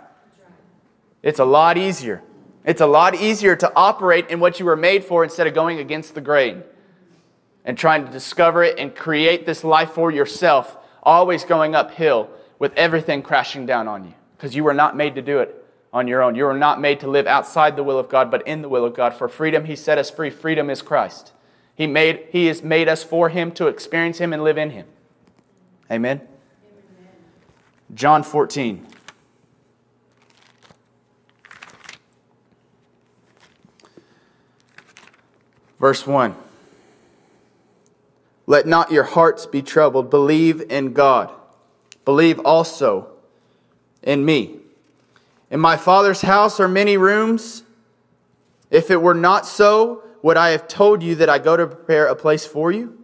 It's 1.23 1.39
a 1.39 1.45
lot 1.45 1.77
easier. 1.77 2.23
It's 2.65 2.81
a 2.81 2.87
lot 2.87 3.15
easier 3.15 3.57
to 3.57 3.73
operate 3.75 4.29
in 4.31 4.41
what 4.41 4.61
you 4.61 4.67
were 4.67 4.77
made 4.77 5.05
for 5.05 5.25
instead 5.25 5.47
of 5.47 5.55
going 5.55 5.79
against 5.79 6.15
the 6.15 6.21
grain 6.21 6.63
and 7.65 7.77
trying 7.77 8.05
to 8.05 8.11
discover 8.13 8.63
it 8.63 8.79
and 8.79 8.95
create 8.95 9.47
this 9.47 9.65
life 9.65 9.91
for 9.93 10.11
yourself, 10.11 10.77
always 11.03 11.45
going 11.45 11.75
uphill 11.75 12.31
with 12.59 12.73
everything 12.75 13.23
crashing 13.23 13.67
down 13.67 13.89
on 13.89 14.05
you 14.05 14.15
because 14.37 14.55
you 14.55 14.65
were 14.65 14.75
not 14.75 14.97
made 14.97 15.15
to 15.15 15.23
do 15.23 15.39
it 15.39 15.65
on 15.93 16.07
your 16.07 16.23
own. 16.23 16.35
You 16.35 16.45
were 16.45 16.55
not 16.57 16.81
made 16.81 17.01
to 17.01 17.09
live 17.09 17.27
outside 17.27 17.77
the 17.77 17.83
will 17.83 17.99
of 17.99 18.09
God, 18.09 18.31
but 18.31 18.47
in 18.47 18.63
the 18.63 18.69
will 18.69 18.85
of 18.85 18.95
God. 18.95 19.15
For 19.15 19.29
freedom, 19.29 19.65
He 19.65 19.77
set 19.77 19.99
us 19.99 20.11
free. 20.11 20.31
Freedom 20.31 20.71
is 20.71 20.83
Christ. 20.83 21.33
He, 21.75 21.87
made, 21.87 22.27
he 22.31 22.47
has 22.47 22.63
made 22.63 22.89
us 22.89 23.03
for 23.03 23.29
Him 23.29 23.53
to 23.53 23.67
experience 23.67 24.19
Him 24.19 24.33
and 24.33 24.45
live 24.45 24.59
in 24.59 24.71
Him. 24.71 24.87
Amen? 25.91 26.21
Amen. 26.21 26.29
John 27.95 28.23
14. 28.23 28.87
Verse 35.81 36.07
1 36.07 36.35
Let 38.47 38.67
not 38.67 38.91
your 38.91 39.05
hearts 39.05 39.47
be 39.47 39.63
troubled. 39.63 40.11
Believe 40.11 40.61
in 40.71 40.93
God. 40.93 41.31
Believe 42.05 42.39
also 42.41 43.11
in 44.03 44.25
me. 44.25 44.57
In 45.51 45.61
my 45.61 45.77
Father's 45.77 46.23
house 46.23 46.61
are 46.61 46.69
many 46.69 46.97
rooms. 46.97 47.63
If 48.71 48.91
it 48.91 49.01
were 49.01 49.15
not 49.15 49.47
so, 49.47 50.03
would 50.23 50.37
I 50.37 50.51
have 50.51 50.69
told 50.69 51.03
you 51.03 51.15
that 51.17 51.31
I 51.31 51.39
go 51.39 51.57
to 51.57 51.67
prepare 51.67 52.07
a 52.07 52.17
place 52.17 52.45
for 52.45 52.71
you? 52.71 52.99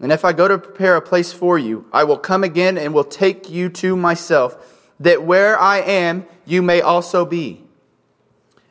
And 0.00 0.10
if 0.10 0.24
I 0.24 0.32
go 0.32 0.48
to 0.48 0.58
prepare 0.58 0.96
a 0.96 1.02
place 1.02 1.32
for 1.32 1.56
you, 1.56 1.86
I 1.92 2.02
will 2.02 2.18
come 2.18 2.42
again 2.42 2.76
and 2.76 2.92
will 2.92 3.04
take 3.04 3.48
you 3.48 3.68
to 3.68 3.94
myself, 3.94 4.90
that 4.98 5.22
where 5.22 5.58
I 5.58 5.78
am, 5.78 6.26
you 6.44 6.62
may 6.62 6.80
also 6.80 7.24
be. 7.24 7.62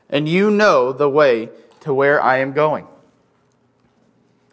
And 0.09 0.27
you 0.27 0.51
know 0.51 0.91
the 0.91 1.09
way 1.09 1.49
to 1.81 1.93
where 1.93 2.21
I 2.21 2.39
am 2.39 2.51
going. 2.51 2.85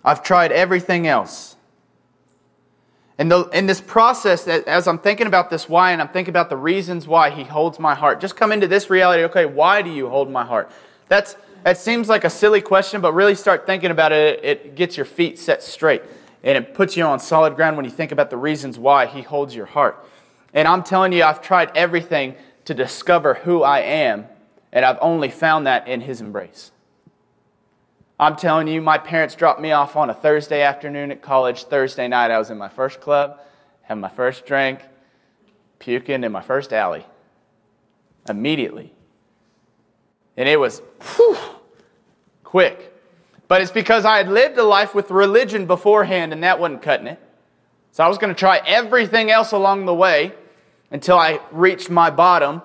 I've 0.08 0.22
tried 0.22 0.52
everything 0.52 1.06
else. 1.06 1.54
And 3.18 3.30
in 3.52 3.66
this 3.66 3.82
process, 3.82 4.48
as 4.48 4.88
I'm 4.88 4.98
thinking 4.98 5.26
about 5.26 5.50
this 5.50 5.68
why, 5.68 5.92
and 5.92 6.00
I'm 6.00 6.08
thinking 6.08 6.32
about 6.32 6.48
the 6.48 6.56
reasons 6.56 7.06
why 7.06 7.28
he 7.28 7.44
holds 7.44 7.78
my 7.78 7.94
heart, 7.94 8.18
just 8.18 8.34
come 8.34 8.50
into 8.50 8.66
this 8.66 8.88
reality 8.88 9.24
okay, 9.24 9.44
why 9.44 9.82
do 9.82 9.90
you 9.90 10.08
hold 10.08 10.30
my 10.30 10.46
heart? 10.46 10.70
That's, 11.08 11.36
that 11.62 11.76
seems 11.76 12.08
like 12.08 12.24
a 12.24 12.30
silly 12.30 12.62
question, 12.62 13.02
but 13.02 13.12
really 13.12 13.34
start 13.34 13.66
thinking 13.66 13.90
about 13.90 14.12
it. 14.12 14.42
It 14.42 14.76
gets 14.76 14.96
your 14.96 15.04
feet 15.04 15.38
set 15.38 15.62
straight. 15.62 16.02
And 16.42 16.56
it 16.56 16.72
puts 16.72 16.96
you 16.96 17.04
on 17.04 17.20
solid 17.20 17.54
ground 17.54 17.76
when 17.76 17.84
you 17.84 17.90
think 17.90 18.10
about 18.10 18.30
the 18.30 18.38
reasons 18.38 18.78
why 18.78 19.04
he 19.04 19.20
holds 19.20 19.54
your 19.54 19.66
heart. 19.66 20.02
And 20.54 20.66
I'm 20.66 20.84
telling 20.84 21.12
you, 21.12 21.22
I've 21.22 21.42
tried 21.42 21.76
everything 21.76 22.34
to 22.64 22.72
discover 22.72 23.34
who 23.34 23.62
I 23.62 23.80
am, 23.80 24.24
and 24.72 24.86
I've 24.86 24.98
only 25.02 25.28
found 25.28 25.66
that 25.66 25.86
in 25.86 26.00
his 26.00 26.22
embrace. 26.22 26.70
I'm 28.20 28.34
telling 28.34 28.66
you, 28.66 28.80
my 28.80 28.98
parents 28.98 29.36
dropped 29.36 29.60
me 29.60 29.70
off 29.70 29.94
on 29.94 30.10
a 30.10 30.14
Thursday 30.14 30.62
afternoon 30.62 31.12
at 31.12 31.22
college. 31.22 31.64
Thursday 31.64 32.08
night, 32.08 32.32
I 32.32 32.38
was 32.38 32.50
in 32.50 32.58
my 32.58 32.68
first 32.68 33.00
club, 33.00 33.38
had 33.82 33.94
my 33.94 34.08
first 34.08 34.44
drink, 34.44 34.80
puking 35.78 36.24
in 36.24 36.32
my 36.32 36.42
first 36.42 36.72
alley. 36.72 37.06
Immediately. 38.28 38.92
And 40.36 40.48
it 40.48 40.58
was 40.58 40.82
whew, 41.16 41.38
quick. 42.42 42.92
But 43.46 43.62
it's 43.62 43.70
because 43.70 44.04
I 44.04 44.18
had 44.18 44.28
lived 44.28 44.58
a 44.58 44.64
life 44.64 44.94
with 44.94 45.10
religion 45.10 45.66
beforehand, 45.66 46.32
and 46.32 46.42
that 46.42 46.58
wasn't 46.58 46.82
cutting 46.82 47.06
it. 47.06 47.20
So 47.92 48.04
I 48.04 48.08
was 48.08 48.18
going 48.18 48.34
to 48.34 48.38
try 48.38 48.60
everything 48.66 49.30
else 49.30 49.52
along 49.52 49.86
the 49.86 49.94
way 49.94 50.32
until 50.90 51.18
I 51.18 51.40
reached 51.52 51.88
my 51.88 52.10
bottom 52.10 52.62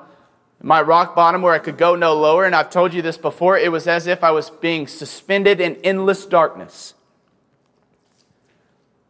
my 0.63 0.81
rock 0.81 1.13
bottom 1.13 1.41
where 1.41 1.53
I 1.53 1.59
could 1.59 1.77
go 1.77 1.95
no 1.95 2.15
lower. 2.15 2.45
And 2.45 2.55
I've 2.55 2.69
told 2.69 2.93
you 2.93 3.01
this 3.01 3.17
before, 3.17 3.57
it 3.57 3.71
was 3.71 3.85
as 3.85 4.07
if 4.07 4.23
I 4.23 4.31
was 4.31 4.49
being 4.49 4.87
suspended 4.87 5.59
in 5.61 5.75
endless 5.83 6.25
darkness 6.25 6.95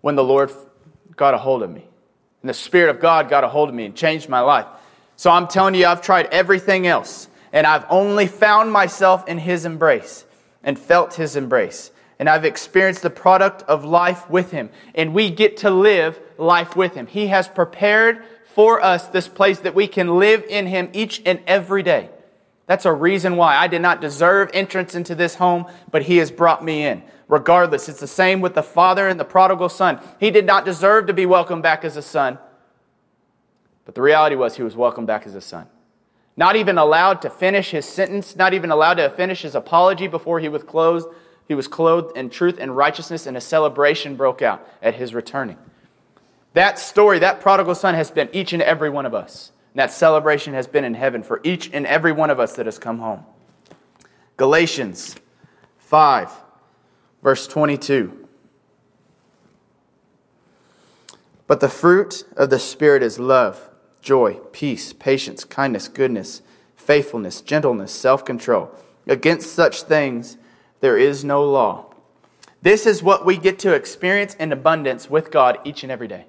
when 0.02 0.16
the 0.16 0.24
Lord 0.24 0.52
got 1.16 1.36
a 1.36 1.38
hold 1.38 1.62
of 1.62 1.72
me. 1.72 1.88
And 2.42 2.50
the 2.50 2.56
Spirit 2.56 2.90
of 2.90 3.00
God 3.00 3.30
got 3.30 3.44
a 3.44 3.48
hold 3.48 3.70
of 3.70 3.76
me 3.76 3.86
and 3.86 3.96
changed 3.96 4.28
my 4.28 4.42
life. 4.42 4.66
So 5.16 5.30
I'm 5.30 5.48
telling 5.48 5.76
you, 5.76 5.86
I've 5.86 6.02
tried 6.02 6.26
everything 6.26 6.88
else, 6.88 7.30
and 7.54 7.66
I've 7.66 7.86
only 7.88 8.28
found 8.28 8.74
myself 8.74 9.28
in 9.28 9.38
His 9.38 9.64
embrace 9.64 10.26
and 10.64 10.78
felt 10.78 11.14
His 11.14 11.36
embrace. 11.36 11.92
And 12.18 12.28
I've 12.28 12.46
experienced 12.46 13.04
the 13.04 13.10
product 13.10 13.62
of 13.64 13.86
life 13.86 14.30
with 14.30 14.52
Him. 14.52 14.72
And 14.96 15.14
we 15.14 15.30
get 15.30 15.58
to 15.58 15.70
live 15.70 16.20
life 16.38 16.76
with 16.76 16.96
Him. 16.96 17.06
He 17.06 17.28
has 17.28 17.48
prepared 17.48 18.24
for 18.54 18.84
us 18.84 19.08
this 19.08 19.28
place 19.28 19.60
that 19.60 19.76
we 19.76 19.88
can 19.88 20.20
live 20.20 20.44
in 20.50 20.68
Him 20.68 20.90
each 20.94 21.22
and 21.26 21.40
every 21.48 21.84
day. 21.84 22.10
That's 22.66 22.86
a 22.86 22.94
reason 22.94 23.36
why 23.36 23.58
I 23.58 23.68
did 23.68 23.82
not 23.82 24.00
deserve 24.00 24.50
entrance 24.54 24.96
into 24.96 25.16
this 25.16 25.36
home, 25.36 25.66
but 25.92 26.04
He 26.04 26.18
has 26.18 26.32
brought 26.32 26.64
me 26.64 26.86
in. 26.86 27.04
Regardless, 27.28 27.90
it's 27.90 28.00
the 28.00 28.08
same 28.08 28.42
with 28.42 28.54
the 28.54 28.64
father 28.64 29.08
and 29.08 29.20
the 29.20 29.26
prodigal 29.26 29.70
son. 29.70 30.00
He 30.20 30.30
did 30.30 30.46
not 30.46 30.66
deserve 30.66 31.08
to 31.08 31.14
be 31.14 31.26
welcomed 31.26 31.64
back 31.64 31.84
as 31.84 31.98
a 31.98 32.02
son, 32.02 32.38
but 33.86 33.96
the 33.96 34.02
reality 34.02 34.36
was 34.36 34.56
he 34.56 34.64
was 34.64 34.76
welcomed 34.76 35.08
back 35.08 35.26
as 35.26 35.36
a 35.36 35.42
son. 35.42 35.68
Not 36.36 36.56
even 36.56 36.78
allowed 36.78 37.22
to 37.22 37.30
finish 37.30 37.72
his 37.72 37.86
sentence, 37.86 38.36
not 38.36 38.54
even 38.54 38.72
allowed 38.72 38.96
to 38.96 39.10
finish 39.10 39.42
his 39.42 39.56
apology 39.56 40.08
before 40.08 40.40
he 40.40 40.50
was 40.50 40.64
clothed. 40.64 41.08
He 41.48 41.56
was 41.56 41.68
clothed 41.68 42.16
in 42.18 42.30
truth 42.30 42.58
and 42.60 42.76
righteousness, 42.76 43.28
and 43.28 43.36
a 43.36 43.42
celebration 43.42 44.16
broke 44.16 44.42
out 44.42 44.68
at 44.82 44.96
his 44.96 45.14
returning. 45.14 45.58
That 46.54 46.78
story, 46.78 47.20
that 47.20 47.42
prodigal 47.42 47.76
son, 47.76 47.96
has 47.96 48.12
been 48.12 48.30
each 48.32 48.54
and 48.54 48.62
every 48.62 48.90
one 48.90 49.06
of 49.06 49.14
us. 49.14 49.52
And 49.74 49.80
that 49.80 49.92
celebration 49.92 50.54
has 50.54 50.68
been 50.68 50.84
in 50.84 50.94
heaven 50.94 51.24
for 51.24 51.42
each 51.44 51.70
and 51.74 51.86
every 51.88 52.12
one 52.12 52.30
of 52.30 52.40
us 52.40 52.56
that 52.56 52.68
has 52.68 52.78
come 52.78 53.00
home. 53.00 53.26
Galatians 54.38 55.16
5, 55.80 56.32
verse 57.24 57.48
22. 57.48 58.28
But 61.48 61.60
the 61.60 61.70
fruit 61.70 62.24
of 62.38 62.50
the 62.50 62.60
Spirit 62.60 63.04
is 63.04 63.20
love, 63.20 63.70
joy, 64.02 64.36
peace, 64.52 64.94
patience, 64.94 65.44
kindness, 65.44 65.88
goodness, 65.88 66.42
faithfulness, 66.76 67.42
gentleness, 67.42 67.92
self 67.92 68.24
control. 68.24 68.72
Against 69.08 69.54
such 69.54 69.84
things 69.84 70.38
there 70.82 70.98
is 70.98 71.24
no 71.24 71.44
law. 71.44 71.94
This 72.62 72.86
is 72.86 73.04
what 73.04 73.26
we 73.26 73.38
get 73.38 73.60
to 73.60 73.74
experience 73.74 74.36
in 74.36 74.52
abundance 74.52 75.10
with 75.10 75.32
God 75.32 75.58
each 75.66 75.84
and 75.84 75.92
every 75.92 76.08
day. 76.08 76.26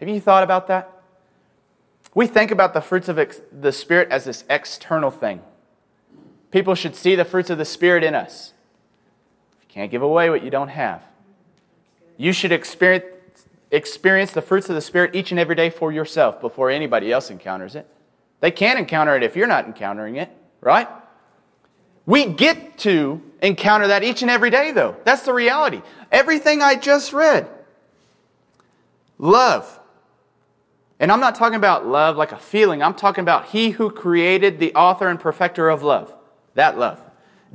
Have 0.00 0.08
you 0.08 0.20
thought 0.20 0.42
about 0.42 0.66
that? 0.68 1.00
We 2.14 2.26
think 2.26 2.50
about 2.50 2.74
the 2.74 2.80
fruits 2.80 3.08
of 3.08 3.18
ex- 3.18 3.40
the 3.52 3.70
Spirit 3.70 4.08
as 4.10 4.24
this 4.24 4.44
external 4.50 5.10
thing. 5.10 5.42
People 6.50 6.74
should 6.74 6.96
see 6.96 7.14
the 7.14 7.24
fruits 7.24 7.50
of 7.50 7.58
the 7.58 7.64
Spirit 7.64 8.02
in 8.02 8.14
us. 8.14 8.52
You 9.62 9.68
can't 9.68 9.90
give 9.90 10.02
away 10.02 10.30
what 10.30 10.42
you 10.42 10.50
don't 10.50 10.68
have. 10.68 11.02
You 12.16 12.32
should 12.32 12.50
experience, 12.50 13.04
experience 13.70 14.32
the 14.32 14.42
fruits 14.42 14.68
of 14.68 14.74
the 14.74 14.80
Spirit 14.80 15.14
each 15.14 15.30
and 15.30 15.38
every 15.38 15.54
day 15.54 15.70
for 15.70 15.92
yourself 15.92 16.40
before 16.40 16.70
anybody 16.70 17.12
else 17.12 17.30
encounters 17.30 17.76
it. 17.76 17.86
They 18.40 18.50
can't 18.50 18.78
encounter 18.78 19.14
it 19.16 19.22
if 19.22 19.36
you're 19.36 19.46
not 19.46 19.66
encountering 19.66 20.16
it, 20.16 20.30
right? 20.60 20.88
We 22.06 22.26
get 22.26 22.78
to 22.78 23.22
encounter 23.42 23.86
that 23.88 24.02
each 24.02 24.22
and 24.22 24.30
every 24.30 24.50
day, 24.50 24.72
though. 24.72 24.96
That's 25.04 25.22
the 25.22 25.32
reality. 25.32 25.82
Everything 26.10 26.62
I 26.62 26.74
just 26.74 27.12
read 27.12 27.48
love, 29.18 29.79
and 31.00 31.10
I'm 31.10 31.18
not 31.18 31.34
talking 31.34 31.56
about 31.56 31.86
love 31.86 32.18
like 32.18 32.30
a 32.30 32.36
feeling. 32.36 32.82
I'm 32.82 32.94
talking 32.94 33.22
about 33.22 33.46
He 33.46 33.70
who 33.70 33.90
created 33.90 34.60
the 34.60 34.74
author 34.74 35.08
and 35.08 35.18
perfecter 35.18 35.70
of 35.70 35.82
love. 35.82 36.14
That 36.54 36.78
love. 36.78 37.00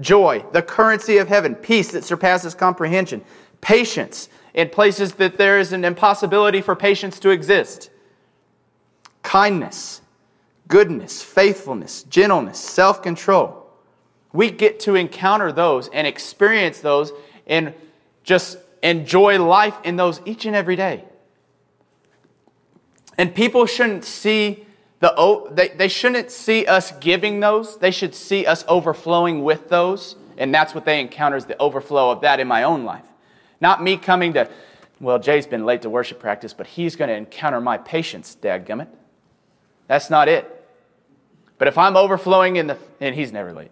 Joy, 0.01 0.43
the 0.51 0.63
currency 0.63 1.17
of 1.17 1.27
heaven. 1.27 1.53
Peace 1.53 1.91
that 1.91 2.03
surpasses 2.03 2.55
comprehension. 2.55 3.23
Patience 3.61 4.29
in 4.55 4.69
places 4.69 5.13
that 5.15 5.37
there 5.37 5.59
is 5.59 5.73
an 5.73 5.85
impossibility 5.85 6.59
for 6.59 6.75
patience 6.75 7.19
to 7.19 7.29
exist. 7.29 7.91
Kindness, 9.21 10.01
goodness, 10.67 11.21
faithfulness, 11.21 12.01
gentleness, 12.03 12.59
self 12.59 13.03
control. 13.03 13.67
We 14.33 14.49
get 14.49 14.79
to 14.81 14.95
encounter 14.95 15.51
those 15.51 15.87
and 15.89 16.07
experience 16.07 16.79
those 16.81 17.13
and 17.45 17.75
just 18.23 18.57
enjoy 18.81 19.39
life 19.39 19.77
in 19.83 19.97
those 19.97 20.19
each 20.25 20.45
and 20.45 20.55
every 20.55 20.75
day. 20.75 21.03
And 23.17 23.33
people 23.33 23.65
shouldn't 23.65 24.05
see 24.05 24.65
the 24.99 25.49
they, 25.51 25.69
they 25.69 25.87
shouldn't 25.87 26.31
see 26.31 26.65
us 26.65 26.91
giving 26.99 27.39
those. 27.39 27.77
They 27.77 27.91
should 27.91 28.15
see 28.15 28.45
us 28.45 28.65
overflowing 28.67 29.43
with 29.43 29.69
those. 29.69 30.15
And 30.37 30.53
that's 30.53 30.75
what 30.75 30.85
they 30.85 30.99
encounter 30.99 31.37
is 31.37 31.45
the 31.45 31.57
overflow 31.61 32.11
of 32.11 32.21
that 32.21 32.39
in 32.39 32.47
my 32.47 32.63
own 32.63 32.83
life. 32.83 33.05
Not 33.61 33.81
me 33.81 33.97
coming 33.97 34.33
to, 34.33 34.49
well, 34.99 35.19
Jay's 35.19 35.47
been 35.47 35.65
late 35.65 35.81
to 35.83 35.89
worship 35.89 36.19
practice, 36.19 36.53
but 36.53 36.67
he's 36.67 36.95
going 36.95 37.09
to 37.09 37.15
encounter 37.15 37.61
my 37.61 37.77
patience, 37.77 38.37
dadgummit. 38.41 38.87
That's 39.87 40.09
not 40.09 40.27
it. 40.27 40.51
But 41.57 41.67
if 41.67 41.77
I'm 41.77 41.95
overflowing 41.95 42.57
in 42.57 42.67
the, 42.67 42.77
and 42.99 43.15
he's 43.15 43.31
never 43.31 43.53
late. 43.53 43.71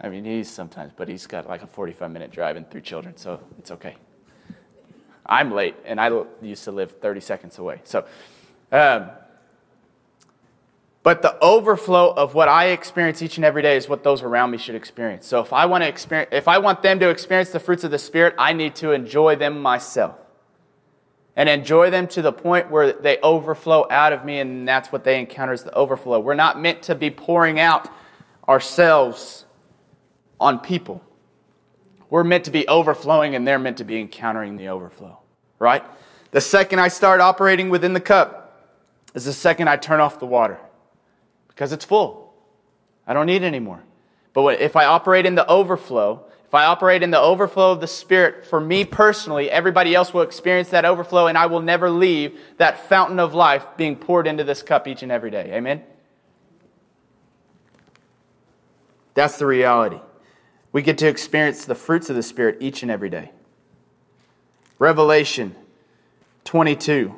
I 0.00 0.08
mean, 0.08 0.24
he's 0.24 0.50
sometimes, 0.50 0.92
but 0.94 1.08
he's 1.08 1.26
got 1.26 1.48
like 1.48 1.62
a 1.62 1.66
45 1.66 2.10
minute 2.10 2.30
drive 2.30 2.56
and 2.56 2.68
through 2.70 2.82
children, 2.82 3.16
so 3.16 3.40
it's 3.58 3.70
okay. 3.70 3.96
I'm 5.24 5.50
late, 5.50 5.76
and 5.86 5.98
I 5.98 6.10
used 6.42 6.64
to 6.64 6.72
live 6.72 6.90
30 7.00 7.20
seconds 7.20 7.58
away. 7.58 7.80
So, 7.84 8.04
um, 8.74 9.10
but 11.04 11.20
the 11.20 11.38
overflow 11.40 12.12
of 12.12 12.34
what 12.34 12.48
I 12.48 12.68
experience 12.68 13.20
each 13.20 13.36
and 13.36 13.44
every 13.44 13.60
day 13.60 13.76
is 13.76 13.88
what 13.88 14.02
those 14.02 14.22
around 14.22 14.50
me 14.50 14.58
should 14.58 14.74
experience. 14.74 15.26
So 15.26 15.40
if 15.40 15.52
I 15.52 15.66
want 15.66 15.84
to 15.84 15.88
experience, 15.88 16.30
if 16.32 16.48
I 16.48 16.58
want 16.58 16.82
them 16.82 16.98
to 17.00 17.08
experience 17.08 17.50
the 17.50 17.60
fruits 17.60 17.84
of 17.84 17.90
the 17.90 17.98
Spirit, 17.98 18.34
I 18.38 18.52
need 18.52 18.74
to 18.76 18.92
enjoy 18.92 19.36
them 19.36 19.60
myself. 19.60 20.16
And 21.36 21.48
enjoy 21.48 21.90
them 21.90 22.08
to 22.08 22.22
the 22.22 22.32
point 22.32 22.70
where 22.70 22.92
they 22.92 23.18
overflow 23.18 23.86
out 23.90 24.12
of 24.12 24.24
me, 24.24 24.38
and 24.40 24.66
that's 24.66 24.90
what 24.90 25.04
they 25.04 25.20
encounter 25.20 25.52
is 25.52 25.62
the 25.62 25.74
overflow. 25.74 26.18
We're 26.18 26.34
not 26.34 26.60
meant 26.60 26.82
to 26.84 26.94
be 26.94 27.10
pouring 27.10 27.60
out 27.60 27.88
ourselves 28.48 29.44
on 30.40 30.58
people. 30.58 31.02
We're 32.08 32.24
meant 32.24 32.44
to 32.44 32.50
be 32.50 32.66
overflowing, 32.66 33.34
and 33.34 33.46
they're 33.46 33.58
meant 33.58 33.78
to 33.78 33.84
be 33.84 34.00
encountering 34.00 34.56
the 34.56 34.68
overflow, 34.68 35.18
right? 35.58 35.84
The 36.30 36.40
second 36.40 36.80
I 36.80 36.88
start 36.88 37.20
operating 37.20 37.68
within 37.68 37.92
the 37.92 38.00
cup, 38.00 38.43
is 39.14 39.24
the 39.24 39.32
second 39.32 39.68
I 39.68 39.76
turn 39.76 40.00
off 40.00 40.18
the 40.18 40.26
water 40.26 40.58
because 41.48 41.72
it's 41.72 41.84
full. 41.84 42.34
I 43.06 43.14
don't 43.14 43.26
need 43.26 43.42
any 43.42 43.60
more. 43.60 43.82
But 44.32 44.60
if 44.60 44.76
I 44.76 44.84
operate 44.84 45.26
in 45.26 45.36
the 45.36 45.46
overflow, 45.46 46.24
if 46.46 46.54
I 46.54 46.66
operate 46.66 47.02
in 47.02 47.10
the 47.10 47.20
overflow 47.20 47.72
of 47.72 47.80
the 47.80 47.86
Spirit, 47.86 48.44
for 48.44 48.60
me 48.60 48.84
personally, 48.84 49.50
everybody 49.50 49.94
else 49.94 50.12
will 50.12 50.22
experience 50.22 50.70
that 50.70 50.84
overflow, 50.84 51.28
and 51.28 51.38
I 51.38 51.46
will 51.46 51.60
never 51.60 51.90
leave 51.90 52.38
that 52.58 52.88
fountain 52.88 53.18
of 53.20 53.34
life 53.34 53.64
being 53.76 53.96
poured 53.96 54.26
into 54.26 54.44
this 54.44 54.62
cup 54.62 54.88
each 54.88 55.02
and 55.02 55.12
every 55.12 55.30
day. 55.30 55.50
Amen? 55.52 55.82
That's 59.14 59.38
the 59.38 59.46
reality. 59.46 60.00
We 60.72 60.82
get 60.82 60.98
to 60.98 61.06
experience 61.06 61.64
the 61.64 61.76
fruits 61.76 62.10
of 62.10 62.16
the 62.16 62.22
Spirit 62.22 62.58
each 62.60 62.82
and 62.82 62.90
every 62.90 63.10
day. 63.10 63.30
Revelation 64.78 65.54
22, 66.44 67.14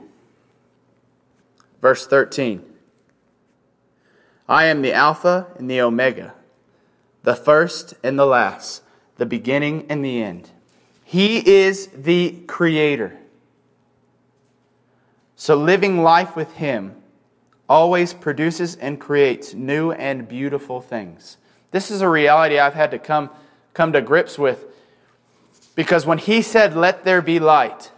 verse 1.81 2.07
13. 2.07 2.63
I 4.49 4.67
am 4.67 4.83
the 4.83 4.93
Alpha 4.93 5.49
and 5.57 5.69
the 5.71 5.81
Omega, 5.81 6.35
the 7.23 7.35
first 7.35 7.95
and 8.03 8.19
the 8.19 8.27
last, 8.27 8.83
the 9.17 9.27
beginning 9.27 9.87
and 9.89 10.05
the 10.05 10.23
end. 10.23 10.51
He 11.05 11.49
is 11.49 11.89
the 11.89 12.43
Creator. 12.47 13.19
So 15.35 15.57
living 15.57 16.03
life 16.03 16.37
with 16.37 16.55
Him 16.55 16.95
always 17.69 18.15
produces 18.15 18.77
and 18.77 19.01
creates 19.01 19.53
new 19.53 19.93
and 19.93 20.29
beautiful 20.29 20.81
things. 20.81 21.37
This 21.73 21.91
is 21.91 22.01
a 22.01 22.09
reality 22.09 22.59
I've 22.59 22.75
had 22.75 22.91
to 22.93 22.99
come, 22.99 23.31
come 23.75 23.93
to 23.93 24.01
grips 24.01 24.39
with 24.39 24.65
because 25.75 26.07
when 26.07 26.19
He 26.19 26.41
said, 26.41 26.77
Let 26.77 27.05
there 27.05 27.21
be 27.21 27.39
light, 27.39 27.91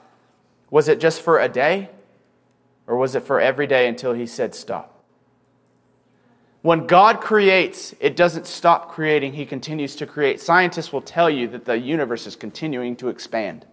was 0.70 0.88
it 0.88 0.98
just 0.98 1.20
for 1.20 1.38
a 1.38 1.48
day? 1.48 1.90
Or 2.88 2.96
was 2.96 3.14
it 3.14 3.22
for 3.22 3.38
every 3.38 3.66
day 3.68 3.86
until 3.86 4.14
He 4.14 4.26
said, 4.26 4.54
Stop? 4.54 5.04
When 6.62 6.86
God 6.86 7.20
creates, 7.20 7.94
it 8.00 8.16
doesn't 8.16 8.46
stop 8.46 8.90
creating, 8.90 9.34
He 9.34 9.46
continues 9.46 9.94
to 9.96 10.06
create. 10.06 10.40
Scientists 10.40 10.92
will 10.92 11.02
tell 11.02 11.30
you 11.30 11.46
that 11.48 11.66
the 11.66 11.78
universe 11.78 12.26
is 12.26 12.34
continuing 12.34 12.96
to 12.96 13.08
expand. 13.08 13.66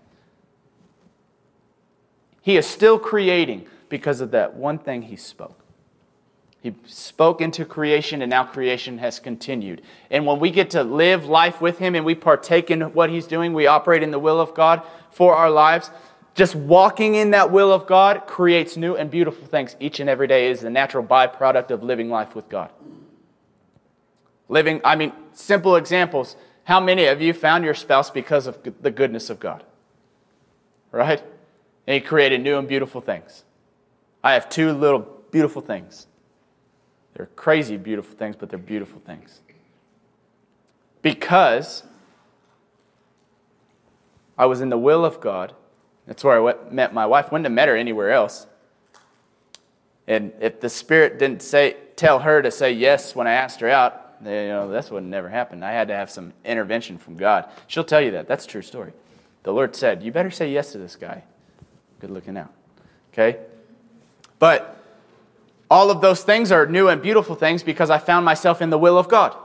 He 2.42 2.58
is 2.58 2.68
still 2.68 3.00
creating 3.00 3.66
because 3.90 4.22
of 4.22 4.32
that 4.32 4.54
one 4.54 4.78
thing 4.78 5.02
He 5.04 5.16
spoke. 5.16 5.62
He 6.62 6.76
spoke 6.86 7.42
into 7.42 7.64
creation, 7.64 8.22
and 8.22 8.30
now 8.30 8.44
creation 8.44 8.98
has 8.98 9.20
continued. 9.20 9.82
And 10.10 10.26
when 10.26 10.40
we 10.40 10.52
get 10.52 10.72
to 10.72 10.84
live 10.84 11.26
life 11.26 11.62
with 11.62 11.78
Him 11.78 11.96
and 11.96 12.04
we 12.04 12.16
partake 12.16 12.70
in 12.70 12.82
what 12.94 13.10
He's 13.10 13.28
doing, 13.28 13.54
we 13.54 13.66
operate 13.66 14.04
in 14.04 14.12
the 14.12 14.20
will 14.20 14.42
of 14.42 14.54
God 14.54 14.84
for 15.10 15.36
our 15.36 15.50
lives. 15.50 15.90
Just 16.36 16.54
walking 16.54 17.16
in 17.16 17.32
that 17.32 17.50
will 17.50 17.72
of 17.72 17.88
God 17.88 18.28
creates 18.28 18.76
new 18.76 18.96
and 18.96 19.10
beautiful 19.10 19.48
things 19.48 19.78
each 19.80 20.02
and 20.02 20.10
every 20.10 20.28
day, 20.28 20.50
is 20.50 20.60
the 20.60 20.70
natural 20.70 21.04
byproduct 21.04 21.72
of 21.72 21.82
living 21.82 22.10
life 22.10 22.36
with 22.36 22.50
God. 22.50 22.70
Living, 24.50 24.82
I 24.84 24.98
mean, 24.98 25.14
simple 25.32 25.78
examples. 25.78 26.36
How 26.66 26.82
many 26.82 27.06
of 27.06 27.22
you 27.22 27.34
found 27.34 27.64
your 27.64 27.74
spouse 27.74 28.10
because 28.10 28.48
of 28.48 28.60
the 28.82 28.92
goodness 28.92 29.30
of 29.30 29.40
God? 29.40 29.64
Right? 30.92 31.24
And 31.88 31.94
He 31.94 32.02
created 32.02 32.42
new 32.42 32.58
and 32.58 32.68
beautiful 32.68 33.00
things. 33.00 33.46
I 34.22 34.34
have 34.34 34.50
two 34.50 34.74
little 34.74 35.00
beautiful 35.32 35.62
things. 35.62 36.08
They're 37.14 37.30
crazy 37.38 37.78
beautiful 37.78 38.14
things, 38.14 38.36
but 38.36 38.50
they're 38.50 38.60
beautiful 38.60 39.00
things. 39.06 39.40
Because 41.02 41.84
I 44.38 44.48
was 44.48 44.60
in 44.60 44.70
the 44.70 44.78
will 44.78 45.06
of 45.06 45.22
God. 45.22 45.54
That's 46.08 46.24
where 46.24 46.48
I 46.48 46.54
met 46.70 46.94
my 46.94 47.06
wife. 47.06 47.32
Wouldn't 47.32 47.46
have 47.46 47.54
met 47.54 47.68
her 47.68 47.76
anywhere 47.76 48.12
else. 48.12 48.48
And 50.08 50.34
if 50.40 50.62
the 50.62 50.70
Spirit 50.70 51.18
didn't 51.18 51.42
say, 51.42 51.78
tell 51.96 52.20
her 52.20 52.42
to 52.42 52.52
say 52.52 52.72
yes 52.72 53.16
when 53.16 53.28
I 53.28 53.34
asked 53.34 53.60
her 53.62 53.70
out, 53.70 54.16
you 54.22 54.30
know, 54.30 54.70
this 54.70 54.92
would 54.92 55.04
never 55.04 55.30
happen. 55.30 55.64
I 55.64 55.72
had 55.72 55.88
to 55.88 55.96
have 55.96 56.10
some 56.10 56.34
intervention 56.44 56.98
from 56.98 57.18
God. 57.18 57.50
She'll 57.68 57.84
tell 57.84 58.02
you 58.02 58.12
that. 58.12 58.28
That's 58.28 58.46
a 58.46 58.48
true 58.48 58.62
story. 58.62 58.94
The 59.44 59.52
Lord 59.52 59.76
said, 59.76 60.04
You 60.04 60.12
better 60.12 60.32
say 60.32 60.52
yes 60.52 60.72
to 60.72 60.78
this 60.78 60.96
guy. 60.96 61.24
Good 62.00 62.12
looking 62.12 62.38
out. 62.38 62.52
Okay? 63.14 63.40
But 64.40 64.78
all 65.70 65.90
of 65.90 66.02
those 66.02 66.24
things 66.24 66.52
are 66.52 66.66
new 66.66 66.88
and 66.88 67.02
beautiful 67.02 67.36
things 67.36 67.64
because 67.64 67.90
I 67.90 67.98
found 67.98 68.26
myself 68.26 68.62
in 68.62 68.70
the 68.70 68.78
will 68.78 68.98
of 68.98 69.08
God. 69.08 69.36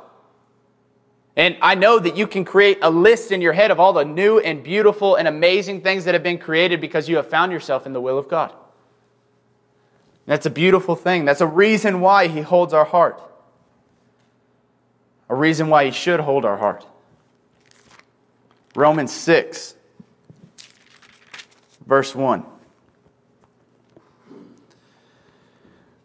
And 1.41 1.57
I 1.63 1.75
know 1.75 1.99
that 1.99 2.19
you 2.19 2.27
can 2.27 2.45
create 2.45 2.81
a 2.83 2.91
list 2.91 3.33
in 3.33 3.41
your 3.41 3.55
head 3.55 3.71
of 3.71 3.81
all 3.81 3.95
the 3.95 4.05
new 4.05 4.41
and 4.41 4.63
beautiful 4.63 5.17
and 5.17 5.27
amazing 5.27 5.81
things 5.81 6.05
that 6.05 6.13
have 6.13 6.23
been 6.23 6.37
created 6.37 6.83
because 6.83 7.09
you 7.09 7.17
have 7.17 7.31
found 7.31 7.51
yourself 7.51 7.87
in 7.87 7.95
the 7.95 8.01
will 8.01 8.19
of 8.19 8.29
God. 8.29 8.53
That's 10.27 10.45
a 10.45 10.51
beautiful 10.51 10.95
thing. 10.95 11.25
That's 11.25 11.41
a 11.41 11.47
reason 11.47 12.03
why 12.03 12.27
He 12.27 12.43
holds 12.43 12.75
our 12.75 12.85
heart. 12.85 13.23
A 15.31 15.35
reason 15.35 15.71
why 15.71 15.87
He 15.87 15.93
should 15.93 16.21
hold 16.21 16.45
our 16.45 16.59
heart. 16.59 16.87
Romans 18.75 19.11
6, 19.11 19.77
verse 21.87 22.15
1. 22.15 22.45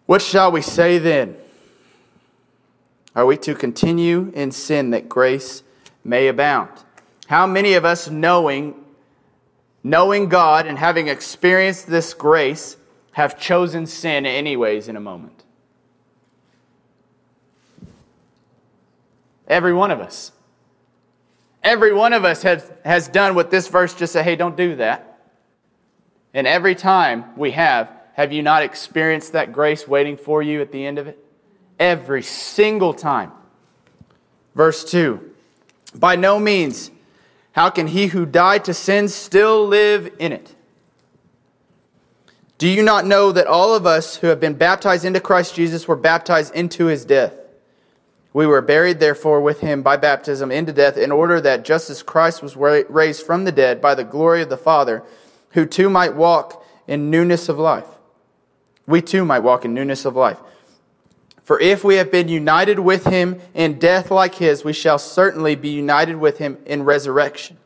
What 0.06 0.21
shall 0.21 0.54
we 0.54 0.62
say 0.62 0.98
then? 0.98 1.36
Are 3.15 3.25
we 3.25 3.38
to 3.38 3.56
continue 3.56 4.32
in 4.36 4.51
sin 4.51 4.89
that 4.89 5.08
grace 5.08 5.63
may 6.04 6.28
abound? 6.28 6.69
How 7.28 7.47
many 7.47 7.73
of 7.73 7.86
us 7.86 8.10
knowing 8.10 8.75
knowing 9.84 10.28
God 10.30 10.65
and 10.65 10.80
having 10.80 11.08
experienced 11.08 11.86
this 11.86 12.15
grace 12.15 12.75
have 13.12 13.39
chosen 13.39 13.86
sin 13.86 14.25
anyways 14.25 14.88
in 14.88 14.95
a 14.95 14.99
moment? 14.99 15.43
Every 19.47 19.73
one 19.73 19.91
of 19.91 19.99
us. 19.99 20.32
Every 21.63 21.93
one 21.93 22.13
of 22.13 22.25
us 22.25 22.41
has, 22.41 22.71
has 22.84 23.08
done 23.08 23.36
what 23.36 23.51
this 23.51 23.67
verse 23.67 23.93
just 23.93 24.13
said, 24.13 24.23
hey, 24.23 24.36
don't 24.36 24.58
do 24.58 24.75
that. 24.78 25.19
And 26.34 26.47
every 26.47 26.75
time 26.75 27.36
we 27.38 27.51
have, 27.51 27.89
have 28.13 28.34
you 28.34 28.41
not 28.41 28.63
experienced 28.63 29.34
that 29.34 29.54
grace 29.54 29.88
waiting 29.88 30.17
for 30.17 30.41
you 30.41 30.62
at 30.62 30.71
the 30.71 30.86
end 30.86 30.99
of 30.99 31.08
it? 31.08 31.19
Every 31.80 32.24
single 32.24 32.94
time. 32.94 33.32
Verse 34.56 34.84
2 34.90 35.20
By 35.94 36.16
no 36.16 36.40
means, 36.40 36.92
how 37.52 37.70
can 37.70 37.88
he 37.88 38.08
who 38.08 38.26
died 38.26 38.66
to 38.66 38.74
sin 38.74 39.08
still 39.08 39.68
live 39.68 40.14
in 40.20 40.32
it? 40.32 40.56
Do 42.58 42.68
you 42.68 42.84
not 42.84 43.06
know 43.06 43.32
that 43.32 43.48
all 43.48 43.76
of 43.76 43.86
us 43.86 44.18
who 44.18 44.28
have 44.28 44.40
been 44.40 44.54
baptized 44.54 45.04
into 45.04 45.20
Christ 45.20 45.56
Jesus 45.56 45.88
were 45.88 45.96
baptized 45.96 46.56
into 46.56 46.86
his 46.86 47.04
death? 47.04 47.34
We 48.32 48.48
were 48.48 48.62
buried, 48.62 49.00
therefore, 49.00 49.42
with 49.42 49.62
him 49.62 49.82
by 49.82 49.98
baptism 49.98 50.52
into 50.52 50.74
death, 50.74 50.98
in 50.98 51.12
order 51.12 51.40
that 51.42 51.66
just 51.66 51.90
as 51.90 52.04
Christ 52.04 52.42
was 52.42 52.56
raised 52.56 53.26
from 53.26 53.46
the 53.46 53.52
dead 53.52 53.82
by 53.82 53.96
the 53.96 54.04
glory 54.04 54.42
of 54.42 54.50
the 54.50 54.58
Father, 54.58 55.04
who 55.52 55.66
too 55.66 55.90
might 55.90 56.16
walk 56.16 56.66
in 56.88 57.10
newness 57.10 57.48
of 57.50 57.58
life 57.58 57.88
we 58.88 59.02
too 59.02 59.26
might 59.26 59.40
walk 59.40 59.66
in 59.66 59.74
newness 59.74 60.06
of 60.06 60.16
life. 60.16 60.40
For 61.45 61.60
if 61.60 61.84
we 61.84 61.97
have 61.97 62.12
been 62.12 62.27
united 62.27 62.79
with 62.79 63.05
him 63.05 63.39
in 63.53 63.77
death 63.77 64.10
like 64.10 64.36
his, 64.36 64.63
we 64.63 64.73
shall 64.73 64.97
certainly 64.97 65.55
be 65.55 65.69
united 65.69 66.15
with 66.15 66.39
him 66.39 66.58
in 66.65 66.84
resurrection. 66.84 67.58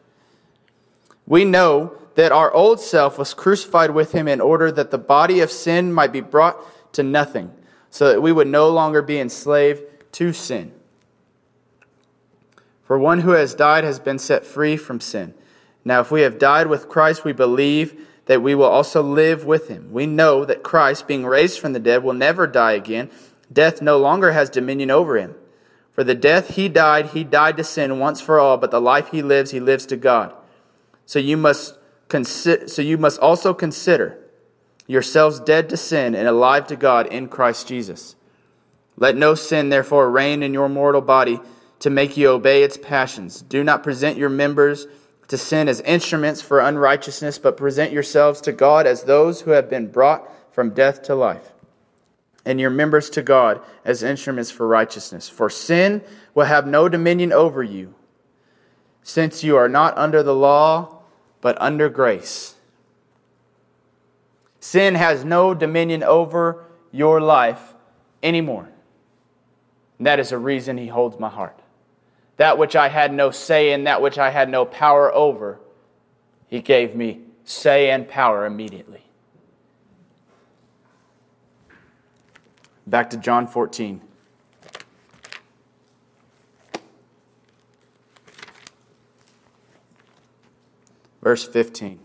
We 1.25 1.45
know 1.45 1.93
that 2.15 2.33
our 2.33 2.53
old 2.53 2.81
self 2.81 3.17
was 3.17 3.33
crucified 3.33 3.91
with 3.91 4.11
him 4.11 4.27
in 4.27 4.41
order 4.41 4.69
that 4.69 4.91
the 4.91 4.97
body 4.97 5.39
of 5.39 5.49
sin 5.49 5.93
might 5.93 6.11
be 6.11 6.19
brought 6.19 6.57
to 6.93 7.03
nothing, 7.03 7.53
so 7.89 8.09
that 8.09 8.21
we 8.21 8.33
would 8.33 8.47
no 8.47 8.69
longer 8.69 9.01
be 9.01 9.17
enslaved 9.17 9.83
to 10.11 10.33
sin. 10.33 10.73
For 12.83 12.99
one 12.99 13.21
who 13.21 13.31
has 13.31 13.53
died 13.55 13.85
has 13.85 13.99
been 13.99 14.19
set 14.19 14.45
free 14.45 14.75
from 14.75 14.99
sin. 14.99 15.33
Now, 15.85 16.01
if 16.01 16.11
we 16.11 16.23
have 16.23 16.37
died 16.37 16.67
with 16.67 16.89
Christ, 16.89 17.23
we 17.23 17.31
believe 17.31 18.05
that 18.25 18.41
we 18.41 18.55
will 18.55 18.65
also 18.65 19.01
live 19.01 19.45
with 19.45 19.69
him. 19.69 19.93
We 19.93 20.05
know 20.05 20.43
that 20.43 20.63
Christ, 20.63 21.07
being 21.07 21.25
raised 21.25 21.59
from 21.59 21.71
the 21.71 21.79
dead, 21.79 22.03
will 22.03 22.13
never 22.13 22.45
die 22.45 22.73
again. 22.73 23.09
Death 23.51 23.81
no 23.81 23.97
longer 23.97 24.31
has 24.31 24.49
dominion 24.49 24.91
over 24.91 25.17
him. 25.17 25.35
For 25.93 26.03
the 26.03 26.15
death 26.15 26.55
he 26.55 26.69
died, 26.69 27.07
he 27.07 27.23
died 27.23 27.57
to 27.57 27.63
sin 27.63 27.99
once 27.99 28.21
for 28.21 28.39
all, 28.39 28.57
but 28.57 28.71
the 28.71 28.81
life 28.81 29.09
he 29.09 29.21
lives, 29.21 29.51
he 29.51 29.59
lives 29.59 29.85
to 29.87 29.97
God. 29.97 30.33
So 31.05 31.19
you 31.19 31.37
must 31.37 31.75
so 32.11 32.81
you 32.81 32.97
must 32.97 33.19
also 33.19 33.53
consider 33.53 34.17
yourselves 34.87 35.39
dead 35.39 35.69
to 35.69 35.77
sin 35.77 36.15
and 36.15 36.27
alive 36.27 36.65
to 36.67 36.75
God 36.75 37.05
in 37.07 37.27
Christ 37.27 37.67
Jesus. 37.67 38.15
Let 38.97 39.15
no 39.15 39.35
sin 39.35 39.69
therefore 39.69 40.09
reign 40.09 40.41
in 40.41 40.53
your 40.53 40.67
mortal 40.67 41.01
body 41.01 41.39
to 41.79 41.89
make 41.89 42.17
you 42.17 42.29
obey 42.29 42.63
its 42.63 42.77
passions. 42.77 43.41
Do 43.41 43.63
not 43.63 43.83
present 43.83 44.17
your 44.17 44.29
members 44.29 44.87
to 45.29 45.37
sin 45.37 45.69
as 45.69 45.79
instruments 45.81 46.41
for 46.41 46.59
unrighteousness, 46.59 47.37
but 47.37 47.55
present 47.55 47.91
yourselves 47.91 48.41
to 48.41 48.51
God 48.51 48.87
as 48.87 49.03
those 49.03 49.41
who 49.41 49.51
have 49.51 49.69
been 49.69 49.91
brought 49.91 50.27
from 50.51 50.71
death 50.71 51.03
to 51.03 51.15
life, 51.15 51.53
and 52.49 52.59
your 52.59 52.71
members 52.71 53.11
to 53.11 53.21
God 53.21 53.61
as 53.85 54.01
instruments 54.01 54.49
for 54.49 54.67
righteousness. 54.67 55.29
For 55.29 55.51
sin 55.51 56.01
will 56.33 56.45
have 56.45 56.65
no 56.65 56.89
dominion 56.89 57.31
over 57.31 57.61
you, 57.61 57.93
since 59.03 59.43
you 59.43 59.55
are 59.55 59.69
not 59.69 59.95
under 59.99 60.23
the 60.23 60.33
law, 60.33 61.03
but 61.41 61.61
under 61.61 61.89
grace. 61.89 62.55
Sin 64.59 64.95
has 64.95 65.23
no 65.23 65.53
dominion 65.53 66.01
over 66.01 66.65
your 66.91 67.21
life 67.21 67.75
anymore. 68.23 68.67
And 69.99 70.07
that 70.07 70.19
is 70.19 70.31
a 70.31 70.37
reason 70.39 70.79
he 70.79 70.87
holds 70.87 71.19
my 71.19 71.29
heart. 71.29 71.61
that 72.39 72.57
which 72.57 72.73
I 72.73 72.87
had 72.87 73.13
no 73.13 73.31
say 73.31 73.73
in, 73.73 73.83
that 73.83 74.01
which 74.01 74.17
I 74.17 74.29
had 74.29 74.49
no 74.49 74.63
power 74.63 75.13
over, 75.13 75.59
he 76.47 76.61
gave 76.61 76.95
me 76.95 77.19
say 77.43 77.91
and 77.91 78.07
power 78.07 78.45
immediately. 78.45 79.03
Back 82.89 83.11
to 83.11 83.17
John 83.17 83.45
14. 83.45 84.01
Verse 91.21 91.47
15. 91.47 91.99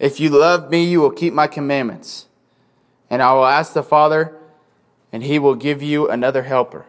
If 0.00 0.18
you 0.18 0.30
love 0.30 0.70
me, 0.70 0.84
you 0.84 1.00
will 1.00 1.12
keep 1.12 1.32
my 1.32 1.46
commandments. 1.46 2.26
And 3.08 3.22
I 3.22 3.32
will 3.32 3.46
ask 3.46 3.74
the 3.74 3.84
Father, 3.84 4.36
and 5.12 5.22
he 5.22 5.38
will 5.38 5.54
give 5.54 5.82
you 5.82 6.10
another 6.10 6.42
helper 6.42 6.84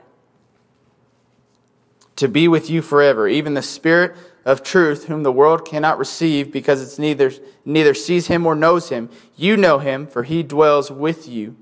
to 2.16 2.28
be 2.28 2.48
with 2.48 2.68
you 2.68 2.82
forever, 2.82 3.28
even 3.28 3.54
the 3.54 3.62
Spirit 3.62 4.16
of 4.44 4.64
truth, 4.64 5.06
whom 5.06 5.22
the 5.22 5.32
world 5.32 5.68
cannot 5.68 6.00
receive 6.00 6.52
because 6.52 6.82
it's 6.82 6.98
neither, 6.98 7.32
neither 7.64 7.94
sees 7.94 8.26
him 8.26 8.48
or 8.48 8.56
knows 8.56 8.90
him. 8.90 9.12
You 9.36 9.56
know 9.56 9.78
him, 9.78 10.08
for 10.08 10.24
he 10.24 10.42
dwells 10.42 10.90
with 10.90 11.28
you 11.28 11.56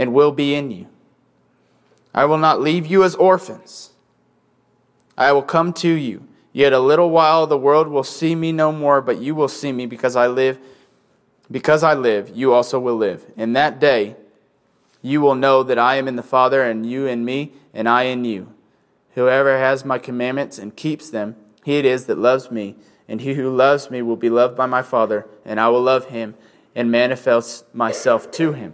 and 0.00 0.14
will 0.14 0.32
be 0.32 0.54
in 0.54 0.70
you. 0.70 0.86
I 2.14 2.24
will 2.24 2.38
not 2.38 2.58
leave 2.58 2.86
you 2.86 3.04
as 3.04 3.14
orphans. 3.16 3.90
I 5.18 5.32
will 5.32 5.42
come 5.42 5.74
to 5.74 5.90
you. 5.90 6.26
Yet 6.54 6.72
a 6.72 6.80
little 6.80 7.10
while 7.10 7.46
the 7.46 7.58
world 7.58 7.86
will 7.86 8.02
see 8.02 8.34
me 8.34 8.50
no 8.50 8.72
more, 8.72 9.02
but 9.02 9.20
you 9.20 9.34
will 9.34 9.46
see 9.46 9.72
me 9.72 9.84
because 9.84 10.16
I 10.16 10.26
live. 10.26 10.58
Because 11.50 11.82
I 11.82 11.92
live, 11.92 12.32
you 12.34 12.54
also 12.54 12.80
will 12.80 12.96
live. 12.96 13.26
In 13.36 13.52
that 13.52 13.78
day, 13.78 14.16
you 15.02 15.20
will 15.20 15.34
know 15.34 15.62
that 15.62 15.78
I 15.78 15.96
am 15.96 16.08
in 16.08 16.16
the 16.16 16.22
Father, 16.22 16.62
and 16.62 16.86
you 16.86 17.04
in 17.06 17.22
me, 17.26 17.52
and 17.74 17.86
I 17.86 18.04
in 18.04 18.24
you. 18.24 18.54
Whoever 19.16 19.58
has 19.58 19.84
my 19.84 19.98
commandments 19.98 20.58
and 20.58 20.74
keeps 20.74 21.10
them, 21.10 21.36
he 21.62 21.76
it 21.76 21.84
is 21.84 22.06
that 22.06 22.16
loves 22.16 22.50
me. 22.50 22.76
And 23.06 23.20
he 23.20 23.34
who 23.34 23.54
loves 23.54 23.90
me 23.90 24.00
will 24.00 24.16
be 24.16 24.30
loved 24.30 24.56
by 24.56 24.64
my 24.64 24.80
Father, 24.80 25.26
and 25.44 25.60
I 25.60 25.68
will 25.68 25.82
love 25.82 26.06
him 26.06 26.36
and 26.74 26.90
manifest 26.90 27.74
myself 27.74 28.30
to 28.30 28.54
him. 28.54 28.72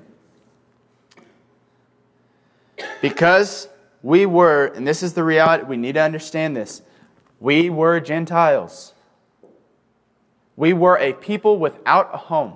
Because 3.01 3.69
we 4.03 4.27
were, 4.27 4.67
and 4.67 4.87
this 4.87 5.03
is 5.03 5.15
the 5.15 5.25
reality, 5.25 5.65
we 5.65 5.77
need 5.77 5.95
to 5.95 6.03
understand 6.03 6.57
this. 6.57 6.83
We 7.41 7.71
were 7.71 8.01
Gentiles. 8.01 8.95
We 10.57 10.73
were 10.73 10.97
a 10.97 11.13
people 11.13 11.59
without 11.59 12.11
a 12.13 12.17
home. 12.17 12.55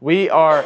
We 0.00 0.30
are 0.30 0.64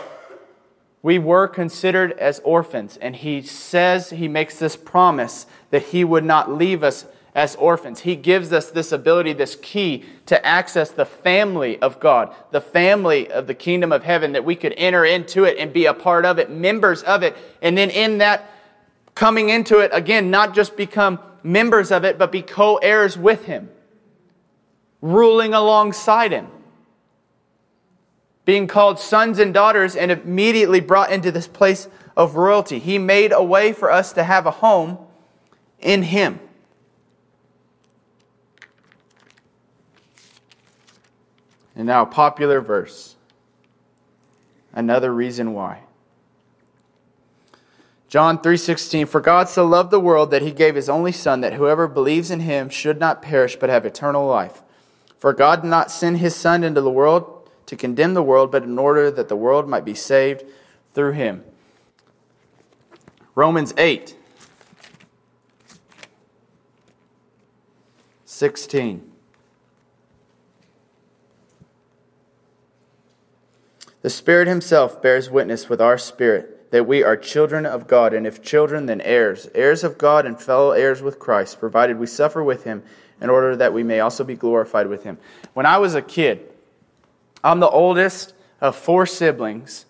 we 1.04 1.18
were 1.18 1.48
considered 1.48 2.12
as 2.12 2.40
orphans 2.44 2.96
and 2.98 3.16
he 3.16 3.42
says 3.42 4.10
he 4.10 4.28
makes 4.28 4.58
this 4.58 4.76
promise 4.76 5.46
that 5.70 5.82
he 5.86 6.04
would 6.04 6.24
not 6.24 6.52
leave 6.52 6.84
us 6.84 7.06
as 7.34 7.56
orphans. 7.56 8.00
He 8.00 8.14
gives 8.14 8.52
us 8.52 8.70
this 8.70 8.92
ability, 8.92 9.32
this 9.32 9.56
key 9.56 10.04
to 10.26 10.44
access 10.44 10.90
the 10.90 11.06
family 11.06 11.80
of 11.80 11.98
God, 11.98 12.34
the 12.50 12.60
family 12.60 13.30
of 13.30 13.46
the 13.46 13.54
kingdom 13.54 13.90
of 13.90 14.04
heaven, 14.04 14.32
that 14.32 14.44
we 14.44 14.54
could 14.54 14.74
enter 14.76 15.04
into 15.04 15.44
it 15.44 15.56
and 15.58 15.72
be 15.72 15.86
a 15.86 15.94
part 15.94 16.24
of 16.24 16.38
it, 16.38 16.50
members 16.50 17.02
of 17.02 17.22
it. 17.22 17.36
And 17.62 17.76
then 17.76 17.90
in 17.90 18.18
that 18.18 18.50
coming 19.14 19.48
into 19.48 19.78
it, 19.78 19.90
again, 19.94 20.30
not 20.30 20.54
just 20.54 20.76
become 20.76 21.18
members 21.42 21.90
of 21.90 22.04
it, 22.04 22.18
but 22.18 22.30
be 22.30 22.42
co 22.42 22.76
heirs 22.76 23.16
with 23.16 23.44
Him, 23.46 23.70
ruling 25.00 25.54
alongside 25.54 26.32
Him, 26.32 26.48
being 28.44 28.66
called 28.66 28.98
sons 28.98 29.38
and 29.38 29.54
daughters, 29.54 29.96
and 29.96 30.10
immediately 30.10 30.80
brought 30.80 31.10
into 31.10 31.32
this 31.32 31.48
place 31.48 31.88
of 32.14 32.36
royalty. 32.36 32.78
He 32.78 32.98
made 32.98 33.32
a 33.32 33.42
way 33.42 33.72
for 33.72 33.90
us 33.90 34.12
to 34.12 34.24
have 34.24 34.44
a 34.44 34.50
home 34.50 34.98
in 35.78 36.02
Him. 36.02 36.40
And 41.74 41.86
now, 41.86 42.02
a 42.02 42.06
popular 42.06 42.60
verse. 42.60 43.16
Another 44.72 45.12
reason 45.12 45.54
why. 45.54 45.80
John 48.08 48.38
3:16 48.38 49.06
For 49.06 49.20
God 49.20 49.48
so 49.48 49.64
loved 49.64 49.90
the 49.90 50.00
world 50.00 50.30
that 50.30 50.42
he 50.42 50.50
gave 50.50 50.74
his 50.74 50.88
only 50.88 51.12
son 51.12 51.40
that 51.40 51.54
whoever 51.54 51.88
believes 51.88 52.30
in 52.30 52.40
him 52.40 52.68
should 52.68 53.00
not 53.00 53.22
perish 53.22 53.56
but 53.56 53.70
have 53.70 53.86
eternal 53.86 54.26
life. 54.26 54.62
For 55.18 55.32
God 55.32 55.62
did 55.62 55.68
not 55.68 55.90
send 55.90 56.18
his 56.18 56.34
son 56.34 56.62
into 56.62 56.80
the 56.80 56.90
world 56.90 57.48
to 57.66 57.76
condemn 57.76 58.14
the 58.14 58.22
world 58.22 58.50
but 58.50 58.64
in 58.64 58.78
order 58.78 59.10
that 59.10 59.28
the 59.28 59.36
world 59.36 59.68
might 59.68 59.84
be 59.84 59.94
saved 59.94 60.44
through 60.94 61.12
him. 61.12 61.42
Romans 63.34 63.72
8 63.78 64.14
16 68.26 69.11
The 74.02 74.10
Spirit 74.10 74.48
himself 74.48 75.00
bears 75.00 75.30
witness 75.30 75.68
with 75.68 75.80
our 75.80 75.96
spirit 75.96 76.70
that 76.72 76.86
we 76.86 77.04
are 77.04 77.16
children 77.16 77.64
of 77.64 77.86
God, 77.86 78.12
and 78.12 78.26
if 78.26 78.42
children, 78.42 78.86
then 78.86 79.00
heirs, 79.02 79.48
heirs 79.54 79.84
of 79.84 79.98
God 79.98 80.26
and 80.26 80.40
fellow 80.40 80.72
heirs 80.72 81.02
with 81.02 81.18
Christ, 81.18 81.60
provided 81.60 81.98
we 81.98 82.06
suffer 82.06 82.42
with 82.42 82.64
him 82.64 82.82
in 83.20 83.30
order 83.30 83.54
that 83.54 83.72
we 83.72 83.82
may 83.82 84.00
also 84.00 84.24
be 84.24 84.34
glorified 84.34 84.88
with 84.88 85.04
him. 85.04 85.18
When 85.52 85.66
I 85.66 85.78
was 85.78 85.94
a 85.94 86.02
kid, 86.02 86.50
I'm 87.44 87.60
the 87.60 87.68
oldest 87.68 88.34
of 88.60 88.74
four 88.74 89.06
siblings, 89.06 89.84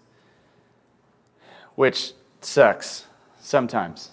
which 1.76 2.12
sucks 2.40 3.06
sometimes. 3.40 4.10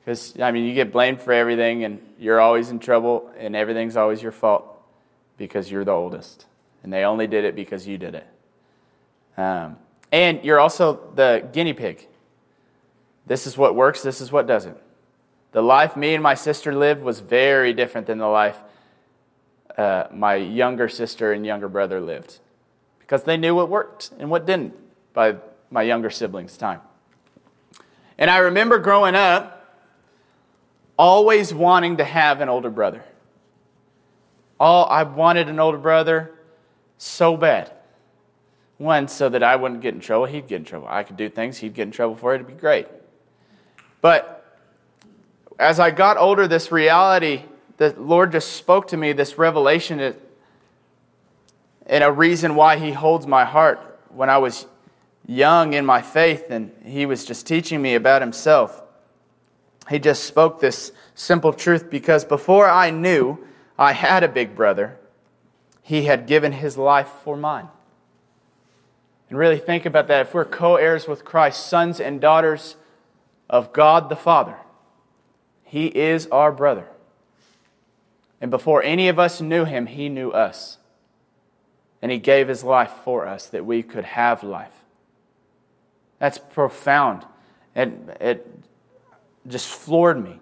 Because, 0.00 0.38
I 0.38 0.52
mean, 0.52 0.66
you 0.66 0.74
get 0.74 0.92
blamed 0.92 1.20
for 1.20 1.32
everything, 1.32 1.82
and 1.84 2.00
you're 2.18 2.40
always 2.40 2.70
in 2.70 2.78
trouble, 2.78 3.32
and 3.38 3.56
everything's 3.56 3.96
always 3.96 4.22
your 4.22 4.32
fault 4.32 4.66
because 5.36 5.70
you're 5.70 5.84
the 5.84 5.92
oldest. 5.92 6.46
And 6.82 6.92
they 6.92 7.04
only 7.04 7.26
did 7.26 7.44
it 7.44 7.56
because 7.56 7.88
you 7.88 7.98
did 7.98 8.14
it. 8.14 8.26
Um, 9.36 9.76
and 10.12 10.42
you're 10.44 10.60
also 10.60 11.12
the 11.14 11.48
guinea 11.52 11.72
pig. 11.72 12.06
This 13.26 13.46
is 13.46 13.56
what 13.56 13.74
works, 13.74 14.02
this 14.02 14.20
is 14.20 14.32
what 14.32 14.46
doesn't. 14.46 14.76
The 15.52 15.62
life 15.62 15.96
me 15.96 16.14
and 16.14 16.22
my 16.22 16.34
sister 16.34 16.74
lived 16.74 17.02
was 17.02 17.20
very 17.20 17.72
different 17.72 18.06
than 18.06 18.18
the 18.18 18.26
life 18.26 18.56
uh, 19.76 20.08
my 20.12 20.34
younger 20.34 20.88
sister 20.88 21.32
and 21.32 21.46
younger 21.46 21.68
brother 21.68 22.00
lived 22.00 22.38
because 22.98 23.22
they 23.24 23.36
knew 23.36 23.54
what 23.54 23.68
worked 23.68 24.10
and 24.18 24.30
what 24.30 24.46
didn't 24.46 24.74
by 25.14 25.36
my 25.70 25.82
younger 25.82 26.10
siblings' 26.10 26.56
time. 26.56 26.80
And 28.18 28.30
I 28.30 28.38
remember 28.38 28.78
growing 28.78 29.14
up 29.14 29.56
always 30.98 31.54
wanting 31.54 31.96
to 31.96 32.04
have 32.04 32.40
an 32.40 32.48
older 32.48 32.68
brother. 32.68 33.02
All 34.58 34.86
I 34.86 35.02
wanted 35.04 35.48
an 35.48 35.58
older 35.58 35.78
brother 35.78 36.34
so 36.98 37.36
bad. 37.36 37.72
One, 38.80 39.08
so 39.08 39.28
that 39.28 39.42
I 39.42 39.56
wouldn't 39.56 39.82
get 39.82 39.92
in 39.92 40.00
trouble, 40.00 40.24
he'd 40.24 40.48
get 40.48 40.56
in 40.56 40.64
trouble. 40.64 40.86
I 40.88 41.02
could 41.02 41.18
do 41.18 41.28
things, 41.28 41.58
he'd 41.58 41.74
get 41.74 41.82
in 41.82 41.90
trouble 41.90 42.16
for 42.16 42.32
it, 42.32 42.36
it'd 42.36 42.46
be 42.46 42.54
great. 42.54 42.88
But 44.00 44.58
as 45.58 45.78
I 45.78 45.90
got 45.90 46.16
older, 46.16 46.48
this 46.48 46.72
reality, 46.72 47.42
the 47.76 47.94
Lord 47.98 48.32
just 48.32 48.52
spoke 48.52 48.88
to 48.88 48.96
me, 48.96 49.12
this 49.12 49.36
revelation, 49.36 50.14
and 51.84 52.02
a 52.02 52.10
reason 52.10 52.54
why 52.54 52.78
He 52.78 52.92
holds 52.92 53.26
my 53.26 53.44
heart. 53.44 53.98
When 54.08 54.30
I 54.30 54.38
was 54.38 54.64
young 55.26 55.74
in 55.74 55.84
my 55.84 56.00
faith 56.00 56.46
and 56.48 56.72
He 56.82 57.04
was 57.04 57.26
just 57.26 57.46
teaching 57.46 57.82
me 57.82 57.96
about 57.96 58.22
Himself, 58.22 58.82
He 59.90 59.98
just 59.98 60.24
spoke 60.24 60.58
this 60.58 60.92
simple 61.14 61.52
truth 61.52 61.90
because 61.90 62.24
before 62.24 62.66
I 62.66 62.88
knew 62.88 63.46
I 63.78 63.92
had 63.92 64.24
a 64.24 64.28
big 64.28 64.56
brother, 64.56 64.96
He 65.82 66.06
had 66.06 66.26
given 66.26 66.52
His 66.52 66.78
life 66.78 67.10
for 67.22 67.36
mine. 67.36 67.68
And 69.30 69.38
really 69.38 69.58
think 69.58 69.86
about 69.86 70.08
that. 70.08 70.26
If 70.26 70.34
we're 70.34 70.44
co 70.44 70.76
heirs 70.76 71.08
with 71.08 71.24
Christ, 71.24 71.66
sons 71.66 72.00
and 72.00 72.20
daughters 72.20 72.76
of 73.48 73.72
God 73.72 74.08
the 74.08 74.16
Father, 74.16 74.56
He 75.62 75.86
is 75.86 76.26
our 76.26 76.52
brother. 76.52 76.86
And 78.40 78.50
before 78.50 78.82
any 78.82 79.08
of 79.08 79.18
us 79.18 79.40
knew 79.40 79.64
Him, 79.64 79.86
He 79.86 80.08
knew 80.08 80.30
us. 80.30 80.78
And 82.02 82.10
He 82.10 82.18
gave 82.18 82.48
His 82.48 82.64
life 82.64 82.92
for 83.04 83.26
us 83.26 83.46
that 83.46 83.64
we 83.64 83.82
could 83.82 84.04
have 84.04 84.42
life. 84.42 84.74
That's 86.18 86.38
profound. 86.38 87.24
And 87.74 88.10
it 88.20 88.46
just 89.46 89.68
floored 89.68 90.22
me 90.22 90.40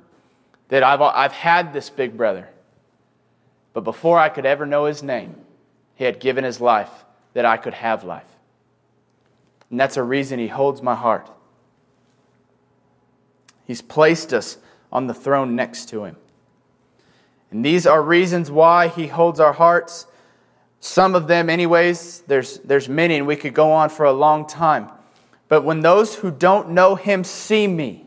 that 0.68 0.82
I've, 0.82 1.02
I've 1.02 1.32
had 1.32 1.72
this 1.72 1.90
big 1.90 2.16
brother. 2.16 2.48
But 3.74 3.84
before 3.84 4.18
I 4.18 4.28
could 4.28 4.46
ever 4.46 4.64
know 4.64 4.86
his 4.86 5.02
name, 5.02 5.36
he 5.94 6.04
had 6.04 6.20
given 6.20 6.42
his 6.44 6.60
life 6.60 6.90
that 7.34 7.44
I 7.44 7.58
could 7.58 7.74
have 7.74 8.02
life. 8.02 8.24
And 9.70 9.78
that's 9.78 9.96
a 9.96 10.02
reason 10.02 10.38
He 10.38 10.48
holds 10.48 10.82
my 10.82 10.94
heart. 10.94 11.30
He's 13.66 13.82
placed 13.82 14.32
us 14.32 14.58
on 14.90 15.06
the 15.06 15.14
throne 15.14 15.54
next 15.54 15.88
to 15.90 16.04
Him. 16.04 16.16
And 17.50 17.64
these 17.64 17.86
are 17.86 18.02
reasons 18.02 18.50
why 18.50 18.88
He 18.88 19.06
holds 19.06 19.40
our 19.40 19.52
hearts. 19.52 20.06
Some 20.80 21.14
of 21.14 21.26
them, 21.28 21.50
anyways, 21.50 22.20
there's, 22.22 22.58
there's 22.60 22.88
many, 22.88 23.16
and 23.16 23.26
we 23.26 23.36
could 23.36 23.54
go 23.54 23.72
on 23.72 23.90
for 23.90 24.04
a 24.06 24.12
long 24.12 24.46
time. 24.46 24.88
But 25.48 25.64
when 25.64 25.80
those 25.80 26.14
who 26.14 26.30
don't 26.30 26.70
know 26.70 26.94
Him 26.94 27.24
see 27.24 27.66
me, 27.66 28.06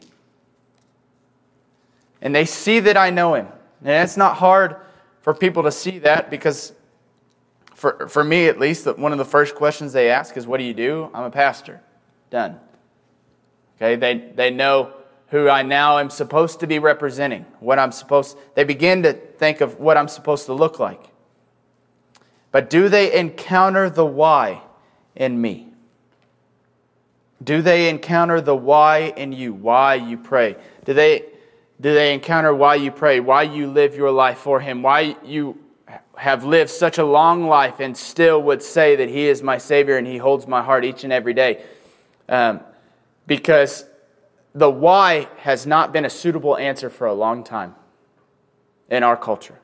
and 2.22 2.36
they 2.36 2.46
see 2.46 2.80
that 2.82 2.98
I 2.98 3.10
know 3.10 3.34
him. 3.34 3.48
And 3.84 3.90
it's 3.90 4.18
not 4.18 4.38
hard 4.38 4.76
for 5.22 5.34
people 5.34 5.64
to 5.64 5.72
see 5.72 6.00
that 6.00 6.30
because, 6.30 6.74
for, 7.82 8.08
for 8.08 8.24
me 8.24 8.46
at 8.46 8.60
least, 8.60 8.86
one 8.86 9.12
of 9.12 9.18
the 9.18 9.26
first 9.26 9.56
questions 9.56 9.92
they 9.92 10.12
ask 10.12 10.38
is, 10.38 10.46
What 10.46 10.60
do 10.60 10.64
you 10.64 10.76
do? 10.76 11.10
I'm 11.16 11.24
a 11.24 11.32
pastor. 11.32 11.82
Done. 12.30 12.60
Okay, 13.78 13.96
they, 13.96 14.32
they 14.36 14.52
know 14.52 14.94
who 15.30 15.50
I 15.50 15.64
now 15.64 15.98
am 15.98 16.12
supposed 16.12 16.60
to 16.60 16.68
be 16.68 16.78
representing, 16.78 17.44
what 17.60 17.80
I'm 17.80 17.92
supposed 17.92 18.38
they 18.54 18.66
begin 18.66 19.02
to 19.02 19.14
think 19.14 19.62
of 19.62 19.80
what 19.80 19.98
I'm 19.98 20.08
supposed 20.08 20.46
to 20.46 20.54
look 20.54 20.78
like. 20.78 21.04
But 22.52 22.70
do 22.70 22.88
they 22.88 23.18
encounter 23.18 23.90
the 23.90 24.06
why 24.06 24.62
in 25.16 25.42
me? 25.42 25.70
Do 27.44 27.64
they 27.64 27.90
encounter 27.90 28.42
the 28.42 28.56
why 28.56 29.12
in 29.18 29.32
you? 29.32 29.54
Why 29.54 29.96
you 29.96 30.20
pray? 30.20 30.56
Do 30.86 30.94
they 30.94 31.26
do 31.80 31.96
they 31.96 32.14
encounter 32.14 32.54
why 32.54 32.76
you 32.76 32.92
pray? 32.92 33.20
Why 33.20 33.42
you 33.42 33.66
live 33.66 33.96
your 33.96 34.12
life 34.12 34.38
for 34.38 34.60
him? 34.60 34.84
Why 34.84 35.16
you 35.24 35.58
have 36.22 36.44
lived 36.44 36.70
such 36.70 37.00
a 37.00 37.04
long 37.04 37.48
life 37.48 37.80
and 37.80 37.98
still 37.98 38.40
would 38.44 38.62
say 38.62 38.96
that 38.96 39.10
he 39.10 39.28
is 39.28 39.42
my 39.42 39.58
savior 39.58 39.98
and 39.98 40.06
he 40.06 40.18
holds 40.18 40.46
my 40.48 40.62
heart 40.62 40.86
each 40.86 41.04
and 41.04 41.12
every 41.12 41.34
day? 41.34 41.64
Um, 42.30 42.60
because 43.26 43.86
the 44.54 44.70
why 44.70 45.28
has 45.38 45.66
not 45.66 45.92
been 45.92 46.06
a 46.06 46.12
suitable 46.12 46.56
answer 46.58 46.92
for 46.92 47.08
a 47.08 47.14
long 47.14 47.44
time 47.44 47.74
in 48.88 49.02
our 49.02 49.18
culture. 49.18 49.58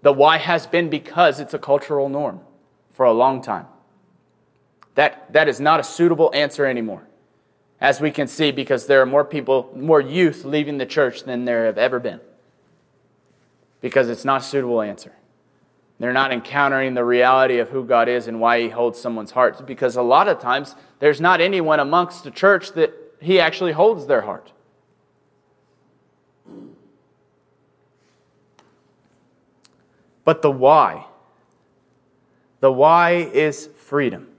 The 0.00 0.14
why 0.14 0.38
has 0.38 0.66
been 0.66 0.88
because 0.88 1.40
it's 1.40 1.52
a 1.52 1.58
cultural 1.58 2.08
norm 2.08 2.40
for 2.92 3.04
a 3.04 3.12
long 3.12 3.42
time. 3.42 3.66
That, 4.94 5.30
that 5.34 5.46
is 5.46 5.60
not 5.60 5.78
a 5.78 5.84
suitable 5.84 6.30
answer 6.32 6.64
anymore, 6.64 7.06
as 7.82 8.00
we 8.00 8.10
can 8.10 8.28
see, 8.28 8.50
because 8.50 8.86
there 8.86 9.02
are 9.02 9.06
more 9.06 9.26
people, 9.26 9.70
more 9.76 10.00
youth 10.00 10.46
leaving 10.46 10.78
the 10.78 10.86
church 10.86 11.24
than 11.24 11.44
there 11.44 11.66
have 11.66 11.76
ever 11.76 12.00
been. 12.00 12.20
Because 13.82 14.08
it's 14.08 14.24
not 14.24 14.40
a 14.40 14.44
suitable 14.44 14.80
answer. 14.80 15.12
They're 15.98 16.14
not 16.14 16.32
encountering 16.32 16.94
the 16.94 17.04
reality 17.04 17.58
of 17.58 17.68
who 17.68 17.84
God 17.84 18.08
is 18.08 18.26
and 18.26 18.40
why 18.40 18.62
He 18.62 18.68
holds 18.70 18.98
someone's 18.98 19.32
heart. 19.32 19.66
Because 19.66 19.96
a 19.96 20.02
lot 20.02 20.26
of 20.26 20.40
times, 20.40 20.74
there's 20.98 21.20
not 21.20 21.42
anyone 21.42 21.78
amongst 21.78 22.24
the 22.24 22.30
church 22.30 22.72
that 22.72 22.94
He 23.20 23.38
actually 23.38 23.72
holds 23.72 24.06
their 24.06 24.22
heart. 24.22 24.52
But 30.24 30.42
the 30.42 30.50
why, 30.50 31.06
the 32.60 32.72
why 32.72 33.12
is 33.12 33.68
freedom. 33.76 34.31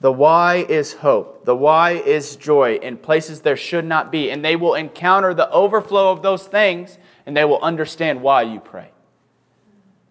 The 0.00 0.12
why 0.12 0.56
is 0.68 0.94
hope. 0.94 1.44
The 1.44 1.54
why 1.54 1.92
is 1.92 2.36
joy 2.36 2.76
in 2.76 2.96
places 2.96 3.42
there 3.42 3.56
should 3.56 3.84
not 3.84 4.10
be. 4.10 4.30
And 4.30 4.44
they 4.44 4.56
will 4.56 4.74
encounter 4.74 5.34
the 5.34 5.50
overflow 5.50 6.10
of 6.10 6.22
those 6.22 6.46
things 6.46 6.98
and 7.26 7.36
they 7.36 7.44
will 7.44 7.60
understand 7.60 8.22
why 8.22 8.42
you 8.42 8.60
pray. 8.60 8.90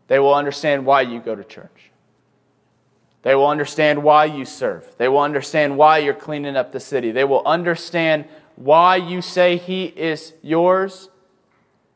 They 0.08 0.20
will 0.20 0.34
understand 0.34 0.86
why 0.86 1.02
you 1.02 1.20
go 1.20 1.36
to 1.36 1.44
church. 1.44 1.92
They 3.22 3.36
will 3.36 3.48
understand 3.48 4.04
why 4.04 4.26
you 4.26 4.46
serve. 4.46 4.86
They 4.98 5.08
will 5.08 5.20
understand 5.20 5.78
why 5.78 5.98
you're 5.98 6.14
cleaning 6.14 6.56
up 6.56 6.72
the 6.72 6.80
city. 6.80 7.12
They 7.12 7.26
will 7.26 7.46
understand 7.46 8.26
why 8.56 8.96
you 8.96 9.22
say 9.22 9.58
He 9.58 9.86
is 9.86 10.34
yours 10.42 11.10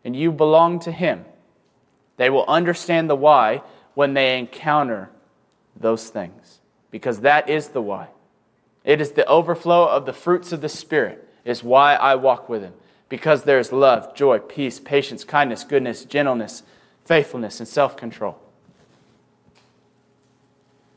and 0.04 0.16
you 0.16 0.32
belong 0.32 0.80
to 0.82 0.92
Him. 0.92 1.26
They 2.18 2.30
will 2.30 2.46
understand 2.48 3.10
the 3.10 3.16
why 3.16 3.62
when 3.94 4.14
they 4.14 4.38
encounter 4.38 5.10
those 5.76 6.10
things, 6.10 6.60
because 6.94 7.22
that 7.22 7.50
is 7.50 7.70
the 7.70 7.82
why. 7.82 8.08
It 8.84 9.02
is 9.02 9.14
the 9.14 9.26
overflow 9.26 9.88
of 9.88 10.06
the 10.06 10.14
fruits 10.14 10.52
of 10.52 10.62
the 10.62 10.70
Spirit, 10.70 11.28
is 11.44 11.64
why 11.64 11.96
I 11.96 12.14
walk 12.14 12.48
with 12.48 12.62
Him, 12.62 12.74
because 13.10 13.46
there 13.46 13.58
is 13.58 13.72
love, 13.72 14.14
joy, 14.14 14.38
peace, 14.38 14.80
patience, 14.80 15.24
kindness, 15.24 15.64
goodness, 15.64 16.06
gentleness, 16.06 16.62
faithfulness, 17.04 17.60
and 17.60 17.68
self 17.68 17.98
control. 17.98 18.38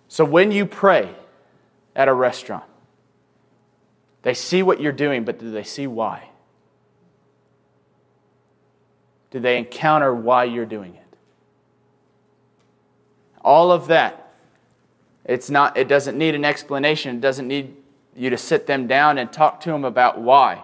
So 0.08 0.22
when 0.22 0.52
you 0.52 0.66
pray 0.66 1.14
at 1.94 2.08
a 2.08 2.12
restaurant, 2.12 2.64
they 4.20 4.34
see 4.34 4.62
what 4.62 4.82
you're 4.82 4.92
doing, 4.92 5.24
but 5.24 5.38
do 5.38 5.50
they 5.50 5.64
see 5.64 5.86
why? 5.86 6.28
Do 9.30 9.40
they 9.40 9.56
encounter 9.56 10.14
why 10.14 10.44
you're 10.44 10.66
doing 10.66 10.94
it? 10.94 11.16
All 13.40 13.72
of 13.72 13.86
that. 13.86 14.25
It's 15.26 15.50
not, 15.50 15.76
it 15.76 15.88
doesn't 15.88 16.16
need 16.16 16.34
an 16.34 16.44
explanation. 16.44 17.16
It 17.16 17.20
doesn't 17.20 17.48
need 17.48 17.76
you 18.14 18.30
to 18.30 18.38
sit 18.38 18.66
them 18.66 18.86
down 18.86 19.18
and 19.18 19.32
talk 19.32 19.60
to 19.62 19.70
them 19.70 19.84
about 19.84 20.20
why. 20.20 20.62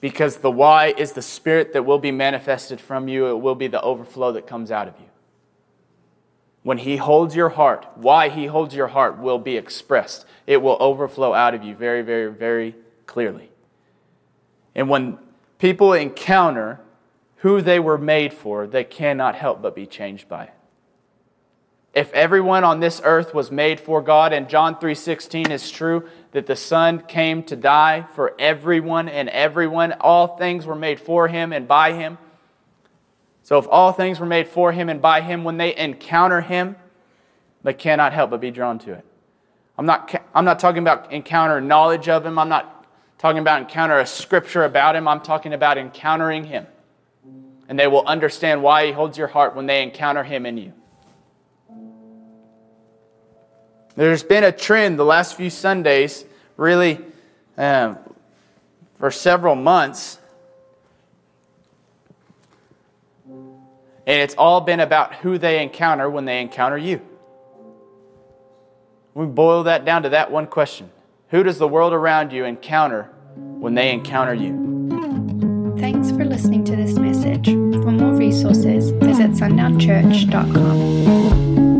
Because 0.00 0.36
the 0.36 0.50
why 0.50 0.88
is 0.98 1.12
the 1.12 1.22
spirit 1.22 1.72
that 1.72 1.84
will 1.84 1.98
be 1.98 2.12
manifested 2.12 2.80
from 2.80 3.08
you, 3.08 3.26
it 3.28 3.40
will 3.40 3.54
be 3.54 3.68
the 3.68 3.80
overflow 3.80 4.32
that 4.32 4.46
comes 4.46 4.70
out 4.70 4.86
of 4.86 4.94
you. 5.00 5.06
When 6.62 6.78
He 6.78 6.98
holds 6.98 7.34
your 7.34 7.50
heart, 7.50 7.86
why 7.94 8.28
He 8.28 8.46
holds 8.46 8.74
your 8.74 8.88
heart 8.88 9.18
will 9.18 9.38
be 9.38 9.56
expressed. 9.56 10.26
It 10.46 10.58
will 10.58 10.76
overflow 10.78 11.32
out 11.32 11.54
of 11.54 11.64
you 11.64 11.74
very, 11.74 12.02
very, 12.02 12.30
very 12.30 12.74
clearly. 13.06 13.50
And 14.74 14.90
when 14.90 15.18
people 15.58 15.94
encounter 15.94 16.80
who 17.36 17.62
they 17.62 17.80
were 17.80 17.98
made 17.98 18.34
for, 18.34 18.66
they 18.66 18.84
cannot 18.84 19.34
help 19.34 19.62
but 19.62 19.74
be 19.74 19.86
changed 19.86 20.28
by 20.28 20.44
it. 20.44 20.54
If 21.94 22.12
everyone 22.12 22.64
on 22.64 22.80
this 22.80 23.00
earth 23.04 23.32
was 23.32 23.52
made 23.52 23.78
for 23.78 24.02
God 24.02 24.32
and 24.32 24.48
John 24.48 24.74
3:16 24.76 25.52
is 25.52 25.70
true 25.70 26.08
that 26.32 26.46
the 26.46 26.56
son 26.56 27.00
came 27.06 27.44
to 27.44 27.54
die 27.54 28.06
for 28.14 28.34
everyone 28.36 29.08
and 29.08 29.28
everyone 29.28 29.92
all 30.00 30.36
things 30.36 30.66
were 30.66 30.74
made 30.74 30.98
for 30.98 31.28
him 31.28 31.52
and 31.52 31.68
by 31.68 31.92
him. 31.92 32.18
So 33.44 33.58
if 33.58 33.68
all 33.70 33.92
things 33.92 34.18
were 34.18 34.26
made 34.26 34.48
for 34.48 34.72
him 34.72 34.88
and 34.88 35.00
by 35.00 35.20
him 35.20 35.44
when 35.44 35.56
they 35.56 35.76
encounter 35.76 36.40
him 36.40 36.74
they 37.62 37.74
cannot 37.74 38.12
help 38.12 38.30
but 38.30 38.40
be 38.40 38.50
drawn 38.50 38.78
to 38.80 38.92
it. 38.92 39.04
I'm 39.78 39.86
not 39.86 40.12
I'm 40.34 40.44
not 40.44 40.58
talking 40.58 40.82
about 40.82 41.12
encounter 41.12 41.60
knowledge 41.60 42.08
of 42.08 42.26
him. 42.26 42.40
I'm 42.40 42.48
not 42.48 42.86
talking 43.18 43.38
about 43.38 43.60
encounter 43.60 44.00
a 44.00 44.06
scripture 44.06 44.64
about 44.64 44.96
him. 44.96 45.06
I'm 45.06 45.20
talking 45.20 45.52
about 45.52 45.78
encountering 45.78 46.44
him. 46.44 46.66
And 47.68 47.78
they 47.78 47.86
will 47.86 48.04
understand 48.04 48.62
why 48.62 48.86
he 48.86 48.92
holds 48.92 49.16
your 49.16 49.28
heart 49.28 49.54
when 49.54 49.66
they 49.66 49.82
encounter 49.82 50.24
him 50.24 50.44
in 50.44 50.58
you. 50.58 50.72
There's 53.96 54.22
been 54.22 54.44
a 54.44 54.52
trend 54.52 54.98
the 54.98 55.04
last 55.04 55.36
few 55.36 55.50
Sundays, 55.50 56.24
really, 56.56 57.00
um, 57.56 57.98
for 58.98 59.10
several 59.10 59.54
months. 59.54 60.18
And 64.06 64.20
it's 64.20 64.34
all 64.36 64.60
been 64.60 64.80
about 64.80 65.14
who 65.16 65.38
they 65.38 65.62
encounter 65.62 66.10
when 66.10 66.24
they 66.24 66.40
encounter 66.40 66.76
you. 66.76 67.00
We 69.14 69.26
boil 69.26 69.62
that 69.64 69.84
down 69.84 70.02
to 70.02 70.10
that 70.10 70.30
one 70.30 70.46
question 70.46 70.90
Who 71.28 71.42
does 71.42 71.58
the 71.58 71.68
world 71.68 71.92
around 71.92 72.32
you 72.32 72.44
encounter 72.44 73.10
when 73.36 73.74
they 73.74 73.92
encounter 73.92 74.34
you? 74.34 75.74
Thanks 75.78 76.10
for 76.10 76.24
listening 76.24 76.64
to 76.64 76.76
this 76.76 76.98
message. 76.98 77.46
For 77.46 77.92
more 77.92 78.14
resources, 78.14 78.90
visit 78.90 79.32
sundownchurch.com. 79.32 81.73